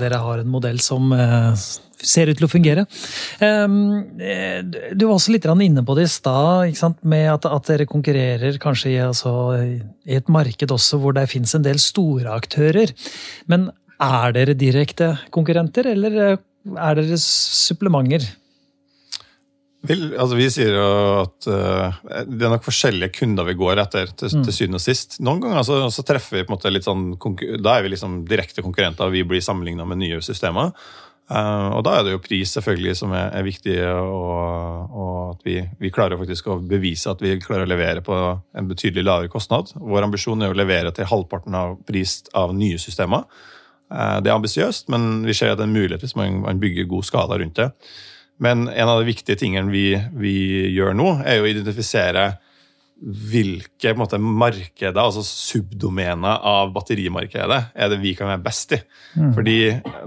dere 0.00 0.18
har 0.18 0.40
en 0.42 0.50
modell 0.50 0.80
som 0.82 1.12
uh, 1.14 1.54
ser 2.02 2.30
ut 2.30 2.38
til 2.38 2.48
å 2.48 2.50
fungere. 2.50 2.86
Um, 3.38 4.18
du 4.18 5.04
var 5.06 5.14
også 5.14 5.34
litt 5.34 5.46
inne 5.46 5.84
på 5.86 5.94
det 5.98 6.08
i 6.08 6.10
stad, 6.10 6.74
med 7.02 7.28
at, 7.32 7.46
at, 7.46 7.70
dere 7.70 7.86
konkurrerer 7.86 8.58
kanskje 8.62 8.90
i, 8.96 8.98
altså, 9.04 9.32
i 10.06 10.18
et 10.18 10.28
marked 10.28 10.74
også 10.74 10.98
hvor 11.02 11.14
det 11.16 11.28
finnes 11.30 11.54
en 11.54 11.66
del 11.66 11.78
store 11.82 12.34
aktører. 12.34 12.90
Men 13.46 13.70
er 14.02 14.34
dere 14.36 14.56
direkte 14.58 15.14
konkurrenter, 15.32 15.88
eller 15.94 16.18
eh, 16.24 16.42
er 16.76 16.98
dere 16.98 17.20
supplementer? 17.22 18.26
Vel, 19.86 20.06
altså 20.16 20.38
Vi 20.38 20.46
sier 20.50 20.74
jo 20.74 20.84
at 21.20 21.48
uh, 21.50 21.96
det 22.26 22.46
er 22.46 22.52
nok 22.52 22.64
forskjellige 22.66 23.12
kunder 23.20 23.46
vi 23.48 23.56
går 23.58 23.82
etter, 23.82 24.10
til, 24.16 24.32
mm. 24.32 24.44
til 24.46 24.54
syvende 24.54 24.80
og 24.80 24.84
sist. 24.84 25.18
Noen 25.24 25.42
ganger 25.44 25.66
så, 25.66 25.80
så, 25.92 26.04
treffer 26.06 26.40
vi 26.40 26.46
på 26.46 26.52
en 26.52 26.56
måte 26.56 26.72
litt 26.72 26.86
sånn 26.86 27.10
Da 27.62 27.76
er 27.76 27.84
vi 27.84 27.92
liksom 27.92 28.22
direkte 28.28 28.64
konkurrenter, 28.64 29.06
og 29.06 29.14
vi 29.14 29.26
blir 29.28 29.44
sammenligna 29.44 29.86
med 29.88 30.00
nye 30.02 30.22
systemer. 30.24 30.72
Uh, 31.26 31.74
og 31.74 31.80
da 31.82 31.96
er 31.98 32.04
det 32.06 32.12
jo 32.14 32.22
pris 32.22 32.52
selvfølgelig 32.54 32.94
som 33.00 33.14
er, 33.16 33.32
er 33.34 33.46
viktig, 33.46 33.74
og, 33.82 34.92
og 34.94 35.14
at 35.32 35.40
vi, 35.48 35.56
vi, 35.82 35.90
klarer 35.94 36.20
faktisk 36.20 36.52
å 36.52 36.60
bevise 36.62 37.10
at 37.10 37.22
vi 37.22 37.34
klarer 37.42 37.66
å 37.66 37.70
levere 37.72 38.02
på 38.06 38.14
en 38.14 38.70
betydelig 38.70 39.06
lavere 39.06 39.32
kostnad. 39.32 39.74
Vår 39.74 40.06
ambisjon 40.06 40.46
er 40.46 40.54
å 40.54 40.58
levere 40.58 40.94
til 40.94 41.08
halvparten 41.10 41.56
av 41.58 41.74
pris 41.88 42.20
av 42.38 42.54
nye 42.54 42.78
systemer. 42.78 43.26
Uh, 43.90 44.18
det 44.22 44.30
er 44.30 44.38
ambisiøst, 44.38 44.86
men 44.94 45.26
vi 45.26 45.34
ser 45.34 45.52
at 45.52 45.58
det 45.58 45.66
er 45.66 45.72
en 45.72 45.78
mulighet 45.78 46.06
hvis 46.06 46.18
man, 46.18 46.44
man 46.46 46.62
bygger 46.62 46.90
god 46.94 47.10
skala 47.10 47.42
rundt 47.42 47.58
det. 47.58 47.72
Men 48.42 48.66
en 48.68 48.88
av 48.88 49.00
de 49.00 49.08
viktige 49.08 49.38
tingene 49.40 49.72
vi, 49.72 49.88
vi 50.18 50.36
gjør 50.74 50.96
nå, 50.96 51.12
er 51.24 51.40
å 51.40 51.48
identifisere 51.48 52.34
hvilke 52.96 53.92
måte, 53.92 54.16
markeder, 54.16 54.96
altså 54.96 55.20
subdomener 55.26 56.40
av 56.48 56.70
batterimarkedet, 56.72 57.58
er 57.76 57.90
det 57.92 57.98
vi 58.00 58.14
kan 58.16 58.30
være 58.30 58.44
best 58.46 58.72
i. 58.72 58.78
Mm. 59.20 59.34
Fordi 59.36 59.56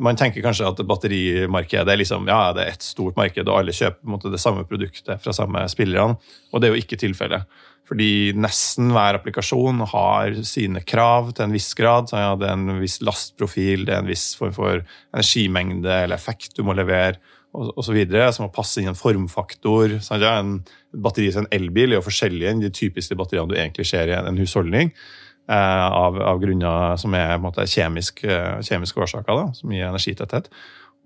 Man 0.02 0.18
tenker 0.18 0.42
kanskje 0.42 0.72
at 0.72 0.82
batterimarkedet 0.90 1.94
er 1.94 2.02
liksom, 2.02 2.26
ja, 2.30 2.50
det 2.58 2.66
er 2.66 2.74
et 2.74 2.86
stort 2.86 3.18
marked, 3.20 3.46
og 3.46 3.60
alle 3.62 3.76
kjøper 3.78 4.10
måte, 4.10 4.34
det 4.34 4.42
samme 4.42 4.66
produktet 4.66 5.22
fra 5.22 5.36
samme 5.36 5.68
spillerne. 5.70 6.18
Og 6.50 6.62
det 6.62 6.70
er 6.70 6.74
jo 6.74 6.82
ikke 6.82 6.98
tilfellet. 6.98 7.46
Fordi 7.90 8.34
nesten 8.38 8.92
hver 8.94 9.18
applikasjon 9.18 9.82
har 9.94 10.36
sine 10.46 10.82
krav 10.86 11.32
til 11.34 11.48
en 11.48 11.56
viss 11.56 11.72
grad. 11.78 12.10
Så 12.10 12.22
ja, 12.22 12.36
det 12.38 12.50
er 12.50 12.58
en 12.58 12.82
viss 12.82 13.00
lastprofil, 13.06 13.86
det 13.86 13.96
er 13.96 14.04
en 14.04 14.10
viss 14.10 14.32
form 14.38 14.54
for 14.54 14.82
energimengde 15.14 15.94
eller 16.04 16.18
effekt 16.18 16.58
du 16.58 16.66
må 16.66 16.78
levere 16.78 17.18
osv. 17.54 17.98
som 18.32 18.46
må 18.46 18.52
passe 18.54 18.82
inn 18.82 18.92
en 18.92 18.98
formfaktor. 18.98 19.98
Sant? 20.06 20.24
Ja, 20.24 20.38
en 20.40 20.60
batteri 20.94 21.32
til 21.32 21.44
en 21.44 21.52
elbil 21.56 21.94
er 21.94 22.00
jo 22.00 22.06
forskjellig 22.06 22.50
enn 22.50 22.62
de 22.64 22.72
typiske 22.74 23.18
batteriene 23.18 23.50
du 23.50 23.58
egentlig 23.58 23.88
ser 23.90 24.12
i 24.12 24.18
en 24.18 24.40
husholdning. 24.40 24.94
Eh, 25.50 25.88
av, 25.90 26.20
av, 26.22 26.38
grunner 26.38 26.98
som 27.02 27.16
er 27.18 27.40
måte, 27.42 27.66
kjemisk, 27.66 28.22
eh, 28.22 28.60
kjemiske 28.66 29.02
årsaker, 29.02 29.34
da, 29.34 29.48
som 29.58 29.72
gir 29.74 29.88
energitetthet. 29.88 30.52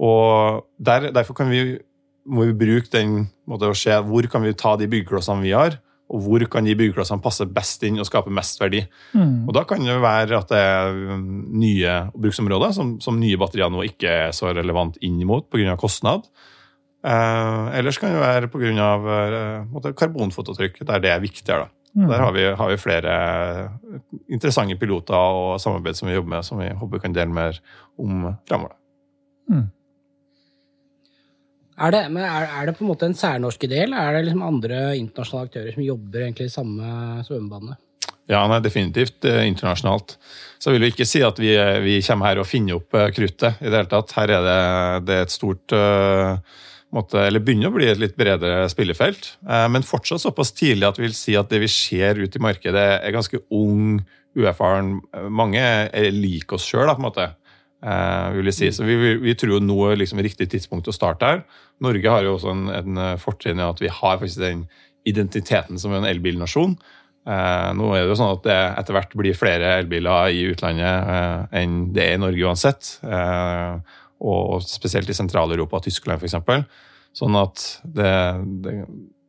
Og 0.04 0.66
der, 0.84 1.12
Derfor 1.16 1.48
vi, 1.48 1.78
må 2.28 2.50
vi 2.50 2.58
bruke 2.66 2.92
den 2.92 3.30
måte, 3.48 3.72
å 3.72 3.78
se 3.78 3.96
hvor 4.04 4.28
kan 4.28 4.44
vi 4.44 4.52
ta 4.60 4.76
de 4.76 4.90
byggeklossene 4.92 5.46
vi 5.46 5.56
har, 5.56 5.80
og 6.14 6.22
hvor 6.22 6.46
kan 6.52 6.68
de 6.68 6.76
byggeklossene 6.78 7.24
passe 7.24 7.48
best 7.50 7.84
inn 7.88 7.98
og 8.02 8.08
skape 8.08 8.32
mest 8.34 8.62
verdi. 8.62 8.84
Mm. 9.18 9.50
Og 9.50 9.54
Da 9.58 9.66
kan 9.68 9.82
det 9.82 9.98
være 10.04 10.38
at 10.38 10.52
det 10.54 10.62
er 10.62 11.20
nye 11.20 11.96
bruksområder 12.14 12.74
som, 12.78 12.96
som 13.02 13.20
nye 13.20 13.40
batterier 13.42 13.72
nå 13.74 13.86
ikke 13.88 14.18
er 14.28 14.36
så 14.36 14.54
relevant 14.54 15.00
inn 15.02 15.18
mot 15.28 15.50
pga. 15.50 15.76
kostnad. 15.80 16.28
Eh, 17.04 17.78
ellers 17.80 17.98
kan 18.00 18.14
det 18.14 18.22
være 18.22 18.52
pga. 18.54 18.92
Eh, 19.18 19.94
karbonfotavtrykk, 19.98 20.84
der 20.86 21.02
det 21.04 21.12
er 21.12 21.24
viktigere. 21.24 21.72
Mm. 21.94 22.08
Der 22.10 22.18
har 22.18 22.32
vi, 22.34 22.44
har 22.58 22.70
vi, 22.70 22.78
flere 22.82 23.14
interessante 24.30 24.76
piloter 24.82 25.14
og 25.14 25.60
samarbeid 25.62 25.98
som 25.98 26.08
vi 26.10 26.16
jobber 26.16 26.36
med, 26.38 26.46
som 26.46 26.62
vi 26.62 26.70
håper 26.74 26.98
vi 26.98 27.02
kan 27.04 27.14
dele 27.14 27.34
mer 27.34 27.60
om 28.02 28.32
fremover. 28.50 28.78
Mm. 29.50 29.68
Er 31.74 31.94
det, 31.94 32.04
er, 32.06 32.44
er, 32.46 32.68
det 32.68 32.76
på 32.78 32.86
en 32.86 32.92
måte 32.92 33.08
en 33.10 33.18
særnorske 33.18 33.70
del? 33.72 33.96
Er 33.98 34.14
det 34.14 34.28
liksom 34.28 34.46
andre 34.46 34.82
internasjonale 35.00 35.50
aktører 35.50 35.74
som 35.74 35.86
jobber 35.86 36.28
egentlig 36.28 36.52
i 36.52 36.54
samme 36.54 37.24
svømmebane? 37.26 37.78
Ja, 38.32 38.46
nei, 38.48 38.62
definitivt 38.64 39.26
eh, 39.28 39.42
internasjonalt. 39.50 40.16
Så 40.62 40.72
jeg 40.72 40.78
vil 40.78 40.88
jo 40.88 40.94
ikke 40.94 41.08
si 41.08 41.24
at 41.26 41.40
vi, 41.42 41.52
eh, 41.60 41.80
vi, 41.84 41.98
kommer 42.06 42.30
her 42.30 42.40
og 42.40 42.48
finner 42.48 42.78
opp 42.78 42.96
eh, 42.96 43.10
kruttet 43.16 43.60
i 43.60 43.68
det 43.68 43.76
hele 43.82 43.92
tatt. 43.92 44.14
Her 44.16 44.36
er 44.38 44.46
det, 44.46 44.62
det 45.10 45.18
er 45.18 45.26
et 45.26 45.34
stort 45.34 45.76
uh, 45.76 46.38
måte, 46.96 47.20
Eller 47.20 47.44
begynner 47.44 47.72
å 47.72 47.76
bli 47.76 47.90
et 47.92 48.00
litt 48.00 48.16
bredere 48.16 48.70
spillefelt. 48.72 49.34
Men 49.44 49.84
fortsatt 49.84 50.24
såpass 50.24 50.54
tidlig 50.56 50.88
at 50.88 51.00
vi 51.02 51.08
vil 51.08 51.16
si 51.18 51.36
at 51.36 51.50
det 51.52 51.64
vi 51.66 51.72
ser 51.72 52.22
ute 52.22 52.40
i 52.40 52.44
markedet, 52.44 52.86
er 53.02 53.16
ganske 53.16 53.42
ung, 53.52 53.98
uerfaren. 54.38 55.00
Mange 55.34 55.64
er 55.64 56.12
lik 56.14 56.54
oss 56.56 56.68
sjøl, 56.70 56.86
på 56.94 57.02
en 57.02 57.08
måte. 57.10 57.28
Uh, 57.84 58.32
vil 58.38 58.48
jeg 58.48 58.56
si. 58.56 58.72
Så 58.72 58.86
vi, 58.88 58.96
vi, 59.20 59.36
tror 59.36 59.58
jo 59.58 59.64
nå 59.64 59.76
er 59.90 60.00
liksom 60.00 60.22
riktig 60.24 60.48
tidspunkt 60.54 60.88
å 60.88 60.96
starte 60.96 61.28
her. 61.28 61.42
Norge 61.84 62.12
har 62.14 62.24
jo 62.24 62.38
også 62.38 62.52
en, 62.54 62.68
en 62.72 63.00
eh, 63.02 63.16
fortrinn 63.20 63.60
i 63.60 63.66
at 63.66 63.82
vi 63.82 63.90
har 63.92 64.20
faktisk 64.22 64.40
den 64.40 64.62
identiteten 65.10 65.80
som 65.82 65.92
en 65.98 66.08
elbilnasjon. 66.08 66.78
Uh, 67.28 67.72
nå 67.76 67.90
er 67.92 68.04
det 68.04 68.14
jo 68.14 68.18
sånn 68.20 68.38
at 68.38 68.46
det 68.46 68.56
etter 68.80 68.96
hvert 68.96 69.18
blir 69.20 69.36
flere 69.36 69.74
elbiler 69.82 70.32
i 70.32 70.46
utlandet 70.54 71.10
uh, 71.10 71.44
enn 71.60 71.90
det 71.96 72.06
er 72.06 72.16
i 72.16 72.24
Norge 72.24 72.48
uansett. 72.48 72.94
og 74.24 74.64
spesielt 74.64 75.10
i 75.12 75.18
Sentral-Europa 75.18 75.82
Tyskland 75.84 76.24
f.eks. 76.24 76.64
Sånn 77.20 77.36
at 77.36 77.66
det, 77.84 78.14
det 78.64 78.78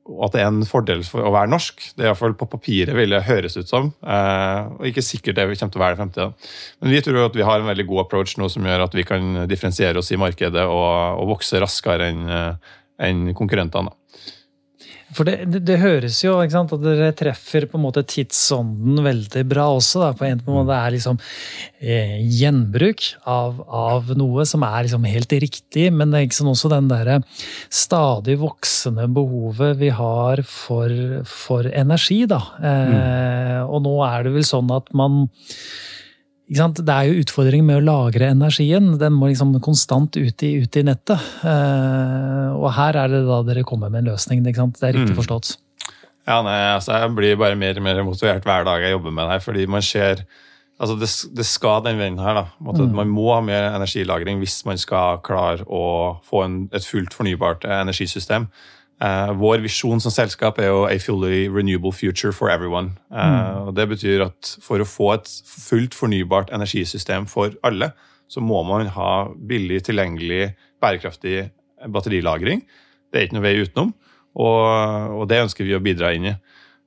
og 0.04 0.26
at 0.26 0.34
det 0.34 0.42
er 0.42 0.50
en 0.50 0.66
fordel 0.68 1.00
for 1.06 1.24
å 1.24 1.32
være 1.32 1.48
norsk. 1.48 1.80
Det 1.96 2.04
er 2.04 2.10
iallfall 2.10 2.34
på 2.36 2.48
papiret 2.52 2.92
vil 2.96 3.14
det 3.14 3.22
høres 3.24 3.56
ut 3.56 3.70
som. 3.70 3.88
Eh, 4.04 4.72
og 4.76 4.88
ikke 4.90 5.04
sikkert 5.04 5.38
det 5.38 5.46
kommer 5.48 5.72
til 5.72 5.80
å 5.80 5.84
være 5.84 5.96
i 5.96 6.00
fremtiden. 6.02 6.34
Men 6.82 6.92
vi 6.92 7.02
tror 7.06 7.20
at 7.24 7.38
vi 7.38 7.46
har 7.48 7.60
en 7.60 7.70
veldig 7.70 7.86
god 7.88 8.04
approach 8.04 8.36
nå 8.40 8.50
som 8.52 8.68
gjør 8.68 8.84
at 8.84 8.96
vi 8.96 9.06
kan 9.08 9.46
differensiere 9.48 10.00
oss 10.00 10.12
i 10.12 10.20
markedet 10.20 10.66
og, 10.68 10.88
og 11.22 11.30
vokse 11.32 11.62
raskere 11.62 12.10
enn 12.12 12.24
eh, 12.28 12.72
en 13.04 13.24
konkurrentene. 13.34 13.90
For 15.14 15.29
det, 15.29 15.37
det, 15.50 15.62
det, 15.68 15.79
høres 15.83 16.18
jo 16.24 16.35
ikke 16.42 16.57
sant, 16.57 16.74
at 16.74 16.83
dere 16.83 17.12
treffer 17.16 17.66
på 17.70 17.79
en 17.79 17.85
måte 17.87 18.05
tidsånden 18.09 19.00
veldig 19.05 19.44
bra 19.50 19.68
også. 19.77 20.03
Da, 20.03 20.11
på 20.18 20.27
en 20.27 20.42
måte 20.46 20.72
Det 20.72 20.79
er 20.79 20.94
liksom 20.96 21.20
eh, 21.81 22.16
gjenbruk 22.40 23.07
av, 23.31 23.62
av, 23.68 24.12
noe 24.18 24.46
som 24.48 24.66
er 24.66 24.87
liksom 24.87 25.07
helt 25.09 25.37
riktig, 25.46 25.88
men 25.94 26.11
det 26.11 26.20
er 26.20 26.29
ikke 26.29 26.40
sånn 26.40 26.53
også 26.55 26.72
den 26.72 26.90
derre 26.90 27.20
stadig 27.72 28.38
voksende 28.42 29.07
behovet 29.14 29.79
vi 29.81 29.90
har 29.94 30.44
for, 30.48 30.92
for 31.29 31.70
energi, 31.70 32.24
da. 32.31 32.42
Eh, 32.61 32.94
mm. 32.94 33.72
Og 33.74 33.85
nå 33.87 33.98
er 34.09 34.27
det 34.27 34.37
vel 34.38 34.46
sånn 34.48 34.70
at 34.74 34.90
man 34.96 35.24
det 36.44 36.92
er 36.92 37.09
jo 37.09 37.22
utfordringen 37.22 37.66
med 37.70 37.80
å 37.80 37.85
lagre 37.85 38.28
energien. 38.35 38.98
Den 39.00 39.14
må 39.16 39.30
liksom 39.30 39.54
konstant 39.64 40.16
ut 40.16 40.42
i, 40.44 40.50
ut 40.61 40.76
i 40.76 40.85
nettet. 40.85 41.20
Eh, 41.40 42.50
og 42.52 42.68
her 42.76 42.98
er 43.00 43.09
det 43.09 43.22
da 43.24 43.40
dere 43.46 43.64
kommer 43.64 43.88
med 43.88 44.04
en 44.04 44.12
løsning. 44.12 44.42
Det 44.44 44.52
er 44.52 44.92
riktig 44.92 45.14
mm. 45.14 45.20
forstått? 45.22 45.54
Ja, 46.24 46.40
nei, 46.44 46.57
altså 46.74 46.96
Jeg 46.96 47.12
blir 47.16 47.37
bare 47.40 47.57
mer 47.57 47.76
og 47.76 47.85
mer 47.85 48.02
motivert 48.04 48.44
hver 48.44 48.64
dag 48.64 48.85
jeg 48.85 48.94
jobber 48.94 49.12
med 49.12 49.26
det 49.26 49.37
her, 49.37 49.44
fordi 49.44 49.66
man 49.68 49.85
ser 49.85 50.24
altså 50.80 50.96
det, 51.00 51.09
det 51.37 51.46
skal 51.48 51.83
den 51.85 52.00
veien 52.00 52.20
her. 52.20 52.35
da. 52.35 52.44
Måte, 52.64 52.87
Man 52.92 53.12
må 53.12 53.30
ha 53.33 53.40
mer 53.44 53.70
energilagring 53.72 54.40
hvis 54.42 54.62
man 54.68 54.80
skal 54.80 55.20
klare 55.24 55.64
å 55.64 56.20
få 56.24 56.44
en, 56.44 56.57
et 56.76 56.85
fullt 56.85 57.16
fornybart 57.16 57.64
energisystem. 57.64 58.48
Eh, 59.02 59.30
vår 59.35 59.59
visjon 59.64 59.98
som 60.00 60.12
selskap 60.14 60.61
er 60.62 60.70
jo 60.70 60.85
a 60.87 60.94
fully 61.02 61.48
renewable 61.50 61.92
future 61.92 62.33
for 62.33 62.50
everyone. 62.50 62.94
Eh, 63.11 63.66
og 63.66 63.74
Det 63.74 63.88
betyr 63.90 64.26
at 64.28 64.57
for 64.62 64.78
å 64.78 64.87
få 64.87 65.14
et 65.14 65.28
fullt 65.44 65.94
fornybart 65.94 66.52
energisystem 66.54 67.26
for 67.26 67.50
alle, 67.64 67.92
så 68.28 68.40
må 68.40 68.62
man 68.66 68.87
ha 68.87 69.28
billig, 69.35 69.83
tilgjengelig, 69.85 70.54
bærekraftig 70.80 71.50
batterilagring. 71.90 72.62
Det 73.11 73.20
er 73.20 73.26
ikke 73.26 73.38
noe 73.38 73.46
vei 73.46 73.57
utenom, 73.61 73.92
og, 74.35 74.62
og 75.20 75.28
det 75.28 75.42
ønsker 75.44 75.66
vi 75.66 75.76
å 75.76 75.83
bidra 75.83 76.14
inn 76.14 76.30
i. 76.33 76.35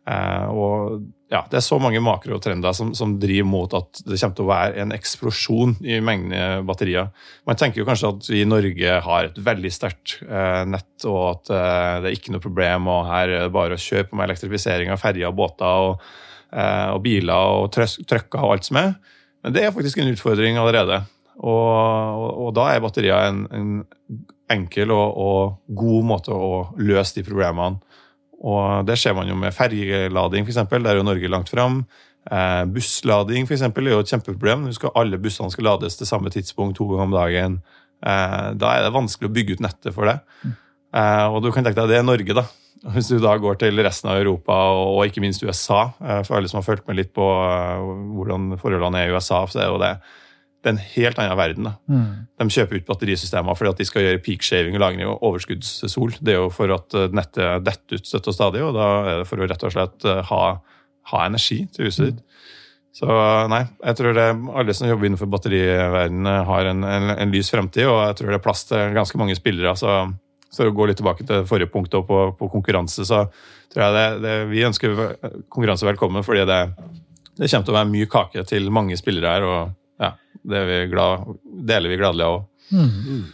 Eh, 0.08 0.48
og 0.56 1.02
ja, 1.28 1.42
Det 1.52 1.58
er 1.60 1.66
så 1.66 1.76
mange 1.84 2.00
makrotrender 2.00 2.72
som, 2.72 2.94
som, 2.96 3.18
driver 3.20 3.48
mot 3.50 3.74
at 3.76 4.00
det 4.08 4.16
kommer 4.16 4.36
til 4.38 4.46
å 4.46 4.52
være 4.52 4.84
en 4.84 4.94
eksplosjon 4.96 5.74
i 5.84 5.98
mengden 6.00 6.64
batterier. 6.68 7.10
Man 7.50 7.60
tenker 7.60 7.82
jo 7.82 7.88
kanskje 7.90 8.14
at 8.14 8.30
vi 8.32 8.46
i 8.46 8.48
Norge 8.48 9.02
har 9.04 9.28
et 9.28 9.42
veldig 9.50 9.72
sterkt 9.76 10.22
eh, 10.24 10.64
nett, 10.72 10.94
og 11.04 11.20
at 11.34 11.52
eh, 11.52 11.98
det 12.00 12.12
er 12.12 12.16
ikke 12.16 12.36
noe 12.36 12.46
problem, 12.46 12.88
og 12.94 13.10
her 13.10 13.28
er 13.28 13.44
det 13.44 13.56
bare 13.58 13.76
å 13.76 13.84
kjøre 13.84 14.08
på 14.08 14.16
med 14.16 14.30
elektrifisering 14.30 14.94
av 14.94 15.04
ferjer 15.04 15.28
og 15.28 15.36
båter 15.42 15.90
og, 15.90 16.08
eh, 16.56 16.88
og 16.96 17.04
biler 17.04 17.60
og 17.60 17.76
trøkker 17.76 18.40
og 18.40 18.56
alt 18.56 18.72
som 18.72 18.80
er. 18.86 18.96
Men 19.44 19.58
det 19.58 19.68
er 19.68 19.76
faktisk 19.76 20.00
en 20.00 20.14
utfordring 20.14 20.62
allerede. 20.62 21.04
Og, 21.38 21.68
og, 21.68 22.32
og 22.48 22.56
da 22.56 22.72
er 22.72 22.82
batterier 22.82 23.28
en, 23.28 23.44
en 23.52 24.24
enkel 24.52 24.96
og, 24.96 25.60
god 25.68 26.08
måte 26.08 26.32
å 26.32 26.70
løse 26.80 27.20
de 27.20 27.28
problemene. 27.28 27.84
Og 28.44 28.86
Det 28.86 28.98
ser 29.00 29.16
man 29.18 29.28
jo 29.28 29.36
med 29.36 29.56
fergelading, 29.56 30.46
f.eks. 30.46 30.62
Der 30.70 30.92
er 30.92 31.00
jo 31.00 31.08
Norge 31.08 31.32
langt 31.32 31.50
fram. 31.50 31.86
Eh, 32.30 32.66
busslading 32.66 33.48
for 33.48 33.56
eksempel, 33.56 33.88
er 33.88 33.96
jo 33.96 34.04
et 34.04 34.12
kjempeproblem. 34.12 34.68
Skal 34.76 34.94
alle 34.96 35.18
bussene 35.22 35.52
skal 35.52 35.70
lades 35.72 35.98
til 35.98 36.10
samme 36.10 36.30
tidspunkt 36.30 36.78
to 36.78 36.86
ganger 36.92 37.08
om 37.08 37.16
dagen. 37.16 37.60
Eh, 38.06 38.54
da 38.60 38.76
er 38.76 38.86
det 38.86 38.94
vanskelig 38.96 39.30
å 39.30 39.34
bygge 39.34 39.58
ut 39.58 39.66
nettet 39.66 39.96
for 39.96 40.10
det. 40.10 40.20
Eh, 40.94 41.26
og 41.28 41.42
du 41.44 41.52
kan 41.52 41.66
tenke 41.66 41.82
deg 41.82 41.92
det 41.92 42.00
er 42.02 42.08
Norge, 42.08 42.38
da. 42.38 42.46
Hvis 42.94 43.10
du 43.10 43.18
da 43.20 43.34
går 43.42 43.58
til 43.60 43.82
resten 43.82 44.12
av 44.12 44.20
Europa 44.22 44.54
og, 44.76 45.00
og 45.00 45.10
ikke 45.10 45.24
minst 45.24 45.44
USA, 45.44 45.88
eh, 45.98 46.22
for 46.28 46.38
alle 46.38 46.52
som 46.52 46.62
har 46.62 46.68
fulgt 46.68 46.86
med 46.88 47.00
litt 47.00 47.14
på 47.16 47.26
uh, 47.26 47.82
hvordan 48.16 48.54
forholdene 48.62 49.02
er 49.02 49.10
i 49.10 49.18
USA, 49.18 49.42
så 49.50 49.64
er 49.64 49.72
jo 49.72 49.82
det 49.82 49.96
det 50.68 50.74
er 50.74 50.76
en 50.76 50.90
helt 50.98 51.20
annen 51.24 51.40
verden. 51.40 51.68
Mm. 51.88 52.06
De 52.42 52.48
kjøper 52.52 52.80
ut 52.80 52.88
batterisystemer 52.90 53.58
fordi 53.58 53.72
at 53.72 53.82
de 53.82 53.88
skal 53.88 54.04
gjøre 54.04 54.22
peak-shaving 54.26 54.76
og 54.76 54.84
lagring 54.84 55.08
av 55.08 55.24
overskuddssol. 55.30 56.18
Det 56.20 56.36
er 56.36 56.42
jo 56.42 56.52
for 56.54 56.74
at 56.76 56.98
eh, 56.98 57.10
nettet 57.16 57.64
detter 57.66 58.02
ut 58.02 58.10
støtt 58.10 58.28
og 58.28 58.36
stadig, 58.36 58.64
og 58.66 58.76
da 58.76 58.88
er 59.00 59.22
det 59.22 59.30
for 59.30 59.40
å 59.40 59.48
rett 59.48 59.64
og 59.64 59.76
slett 59.76 60.08
eh, 60.08 60.24
ha, 60.32 60.42
ha 61.14 61.24
energi 61.26 61.64
til 61.74 61.88
huset 61.88 62.12
ditt. 62.12 62.24
Så 62.98 63.08
nei, 63.52 63.62
jeg 63.86 63.98
tror 64.00 64.16
det, 64.18 64.28
alle 64.58 64.74
som 64.74 64.88
jobber 64.90 65.06
innenfor 65.06 65.30
batteriverdenen, 65.30 66.30
har 66.50 66.70
en, 66.72 66.80
en, 66.82 67.12
en, 67.14 67.34
lys 67.34 67.52
fremtid, 67.54 67.86
og 67.86 68.00
jeg 68.08 68.16
tror 68.18 68.32
det 68.32 68.40
er 68.40 68.46
plass 68.48 68.64
til 68.66 68.96
ganske 68.96 69.20
mange 69.22 69.36
spillere. 69.38 69.76
så 69.78 70.08
for 70.56 70.72
å 70.72 70.74
gå 70.74 70.88
litt 70.90 70.98
tilbake 70.98 71.26
til 71.28 71.44
forrige 71.46 71.70
punkt 71.70 71.94
på, 71.94 72.22
på 72.40 72.50
konkurranse, 72.50 73.06
så 73.06 73.28
tror 73.70 73.84
jeg 73.84 73.94
det, 73.94 74.06
det, 74.24 74.36
vi 74.50 74.64
ønsker 74.66 74.96
konkurranse 75.46 75.86
velkommen, 75.86 76.26
fordi 76.26 76.48
det, 76.50 76.62
det 77.38 77.52
kommer 77.52 77.68
til 77.68 77.76
å 77.76 77.78
være 77.78 77.92
mye 77.92 78.10
kake 78.10 78.46
til 78.50 78.72
mange 78.74 78.98
spillere 78.98 79.36
her. 79.36 79.46
og 79.46 79.76
ja, 80.02 80.14
det 80.48 80.62
vi 80.70 80.78
glad, 80.92 81.34
deler 81.44 81.94
vi 81.94 82.00
gladelig 82.00 82.30
òg. 82.30 82.46
Mm. 82.72 83.26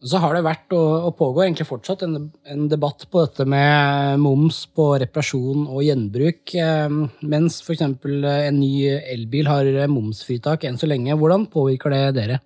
Så 0.00 0.16
har 0.22 0.32
det 0.32 0.46
vært, 0.46 0.70
og, 0.72 1.10
pågår 1.18 1.44
egentlig 1.44 1.66
fortsatt, 1.68 2.06
en, 2.06 2.30
en, 2.48 2.68
debatt 2.72 3.04
på 3.12 3.20
dette 3.20 3.44
med 3.44 4.20
moms 4.22 4.62
på 4.72 4.94
reparasjon 5.02 5.66
og 5.66 5.82
gjenbruk. 5.84 6.54
Eh, 6.56 6.94
mens 7.28 7.58
f.eks. 7.60 7.84
en 7.84 8.56
ny 8.56 8.72
elbil 8.96 9.50
har 9.50 9.68
momsfritak 9.92 10.64
enn 10.64 10.80
så 10.80 10.88
lenge. 10.88 11.18
Hvordan 11.20 11.44
påvirker 11.52 11.92
det 11.92 12.06
dere? 12.16 12.40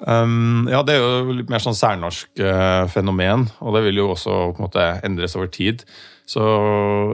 Um, 0.00 0.64
ja, 0.70 0.80
Det 0.82 0.96
er 0.96 1.02
jo 1.04 1.36
litt 1.36 1.50
mer 1.52 1.60
sånn 1.60 1.76
særnorsk 1.76 2.40
uh, 2.40 2.88
fenomen, 2.88 3.44
og 3.60 3.76
det 3.76 3.84
vil 3.84 4.00
jo 4.00 4.10
også 4.14 4.36
på 4.54 4.62
en 4.62 4.68
måte 4.68 4.86
endres 5.04 5.36
over 5.36 5.50
tid. 5.52 5.84
Så 6.24 6.40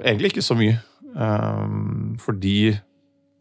egentlig 0.05 0.35
ikke 0.35 0.47
så 0.47 0.55
mye. 0.59 0.79
Um, 1.17 2.15
fordi 2.21 2.77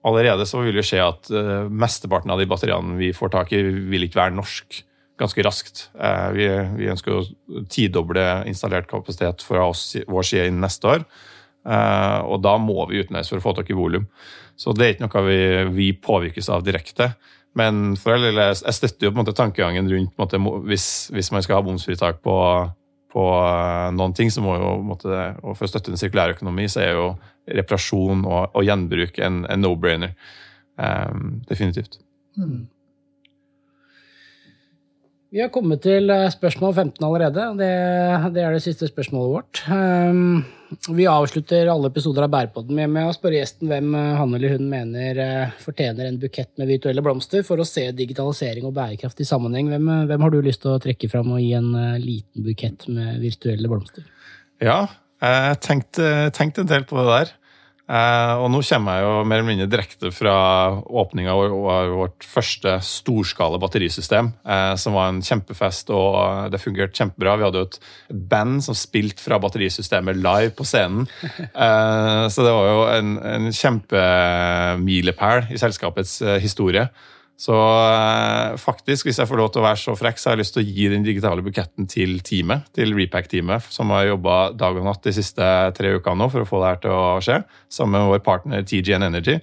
allerede 0.06 0.46
så 0.50 0.62
vil 0.64 0.78
vi 0.78 0.86
se 0.86 1.00
at 1.02 1.30
uh, 1.34 1.66
mesteparten 1.70 2.34
av 2.34 2.42
de 2.42 2.50
batteriene 2.50 2.98
vi 3.00 3.14
får 3.16 3.34
tak 3.36 3.54
i, 3.56 3.62
vil 3.90 4.08
ikke 4.08 4.22
være 4.22 4.38
norsk 4.38 4.82
ganske 5.20 5.46
raskt. 5.48 5.88
Uh, 5.98 6.30
vi, 6.36 6.50
vi, 6.80 6.90
ønsker 6.92 7.16
å 7.16 7.24
tidoble 7.72 8.26
installert 8.50 8.90
kapasitet 8.92 9.46
fra 9.46 9.70
oss, 9.70 9.94
vår 10.08 10.28
side 10.28 10.50
innen 10.50 10.66
neste 10.66 10.92
år. 10.92 11.06
Uh, 11.66 12.22
og 12.30 12.44
da 12.46 12.58
må 12.62 12.86
vi 12.92 13.02
utenlands 13.02 13.32
for 13.32 13.42
å 13.42 13.46
få 13.48 13.56
tak 13.58 13.72
i 13.74 13.78
volum. 13.78 14.06
Så 14.60 14.76
det 14.76 14.86
er 14.86 14.96
ikke 14.96 15.08
noe 15.08 15.26
vi, 15.26 15.40
vi 15.76 15.90
påvirkes 15.98 16.52
av 16.54 16.64
direkte. 16.66 17.14
Men 17.56 17.96
for 18.00 18.18
all 18.18 18.28
jeg 18.28 18.76
støtter 18.76 19.08
jo 19.08 19.14
på 19.14 19.16
en 19.16 19.24
måte 19.24 19.36
tankegangen 19.36 19.88
rundt 19.92 20.18
måte, 20.20 20.40
hvis, 20.68 21.08
hvis, 21.16 21.32
man 21.32 21.44
skal 21.44 21.60
ha 21.60 21.64
bomsfritak 21.64 22.20
på, 22.24 22.36
på 23.16 23.26
noen 23.96 24.16
ting, 24.16 24.32
så 24.32 24.44
må 24.44 24.58
jo 24.60 24.74
måte, 24.84 25.08
og 25.40 25.56
For 25.56 25.68
å 25.68 25.72
støtte 25.72 25.94
en 25.94 26.00
sirkulær 26.00 26.36
økonomi, 26.36 26.68
så 26.72 26.84
er 26.84 27.00
jo 27.00 27.08
reparasjon 27.48 28.26
og, 28.26 28.56
og 28.56 28.66
gjenbruk 28.66 29.20
en, 29.24 29.44
en 29.50 29.62
no-brainer. 29.62 30.16
Um, 30.76 31.42
definitivt. 31.48 32.00
Mm. 32.36 32.66
Vi 35.36 35.42
har 35.44 35.50
kommet 35.52 35.82
til 35.84 36.08
eh, 36.14 36.30
spørsmål 36.32 36.72
15 36.74 37.04
allerede. 37.04 37.46
Det, 37.60 37.72
det 38.38 38.44
er 38.46 38.54
det 38.56 38.62
siste 38.64 38.88
spørsmålet 38.88 39.34
vårt. 39.34 39.60
Um, 39.68 40.46
vi 40.96 41.08
avslutter 41.12 41.68
alle 41.68 41.90
episoder 41.92 42.24
av 42.24 42.32
Bærpodden 42.32 42.78
med, 42.78 42.94
med 42.94 43.10
å 43.10 43.16
spørre 43.16 43.42
gjesten 43.42 43.68
hvem 43.68 43.90
eh, 44.00 44.14
han 44.16 44.36
eller 44.38 44.56
hun 44.56 44.70
mener 44.72 45.20
uh, 45.20 45.58
fortjener 45.60 46.08
en 46.08 46.22
bukett 46.22 46.54
med 46.56 46.72
virtuelle 46.72 47.04
blomster 47.04 47.44
for 47.44 47.60
å 47.60 47.68
se 47.68 47.84
digitalisering 47.98 48.70
og 48.70 48.78
bærekraft 48.78 49.20
i 49.20 49.28
sammenheng. 49.28 49.74
Hvem, 49.74 49.92
hvem 50.08 50.24
har 50.24 50.32
du 50.32 50.40
lyst 50.46 50.64
til 50.64 50.72
å 50.72 50.80
trekke 50.86 51.12
fram 51.12 51.34
og 51.36 51.44
gi 51.44 51.52
en 51.60 51.68
uh, 51.74 52.00
liten 52.00 52.48
bukett 52.48 52.88
med 52.88 53.20
virtuelle 53.26 53.72
blomster? 53.72 54.08
Ja, 54.64 54.86
jeg 55.22 55.60
tenkte, 55.64 56.12
tenkte 56.36 56.64
en 56.66 56.72
del 56.72 56.88
på 56.88 57.00
det 57.00 57.10
der. 57.10 57.34
Eh, 57.86 58.32
og 58.42 58.48
nå 58.50 58.64
kommer 58.66 58.98
jeg 58.98 59.06
jo 59.06 59.10
mer 59.30 59.38
eller 59.38 59.46
mindre 59.52 59.68
direkte 59.70 60.10
fra 60.10 60.34
åpninga 60.74 61.36
av 61.36 61.92
vårt 61.94 62.26
første 62.26 62.80
storskala 62.82 63.60
batterisystem, 63.62 64.32
eh, 64.42 64.74
som 64.82 64.98
var 64.98 65.12
en 65.12 65.22
kjempefest, 65.26 65.92
og 65.94 66.50
det 66.54 66.62
fungerte 66.64 66.98
kjempebra. 66.98 67.36
Vi 67.38 67.46
hadde 67.46 67.62
jo 67.62 67.70
et 67.70 67.80
band 68.32 68.64
som 68.66 68.78
spilte 68.78 69.22
fra 69.22 69.38
batterisystemet 69.42 70.18
live 70.18 70.56
på 70.58 70.66
scenen. 70.66 71.06
Eh, 71.56 72.26
så 72.32 72.44
det 72.44 72.52
var 72.52 72.66
jo 72.68 72.80
en, 72.92 73.12
en 73.30 73.46
kjempemilepæl 73.54 75.52
i 75.54 75.60
selskapets 75.62 76.18
historie. 76.44 76.88
Så 77.36 77.56
eh, 77.92 78.56
faktisk, 78.60 79.10
hvis 79.10 79.20
jeg 79.20 79.28
får 79.28 79.40
lov 79.40 79.52
til 79.52 79.60
å 79.60 79.66
være 79.66 79.80
så 79.82 79.94
frekk, 80.00 80.20
så 80.20 80.30
har 80.30 80.38
jeg 80.38 80.46
lyst 80.46 80.56
til 80.56 80.64
å 80.64 80.76
gi 80.78 80.88
den 80.94 81.04
digitale 81.04 81.44
buketten 81.44 81.88
til 81.92 82.18
teamet, 82.24 82.70
til 82.76 82.94
Repack-teamet, 82.96 83.68
som 83.76 83.92
har 83.92 84.08
jobba 84.08 84.38
dag 84.56 84.78
og 84.80 84.86
natt 84.88 85.04
de 85.04 85.14
siste 85.18 85.48
tre 85.76 85.98
ukene 85.98 86.22
nå 86.22 86.30
for 86.32 86.46
å 86.46 86.48
få 86.48 86.62
det 86.62 86.70
her 86.70 86.84
til 86.86 86.94
å 86.96 87.08
skje, 87.24 87.42
sammen 87.68 88.00
med 88.00 88.14
vår 88.14 88.22
partner 88.24 88.64
TGN 88.64 89.08
Energy. 89.10 89.36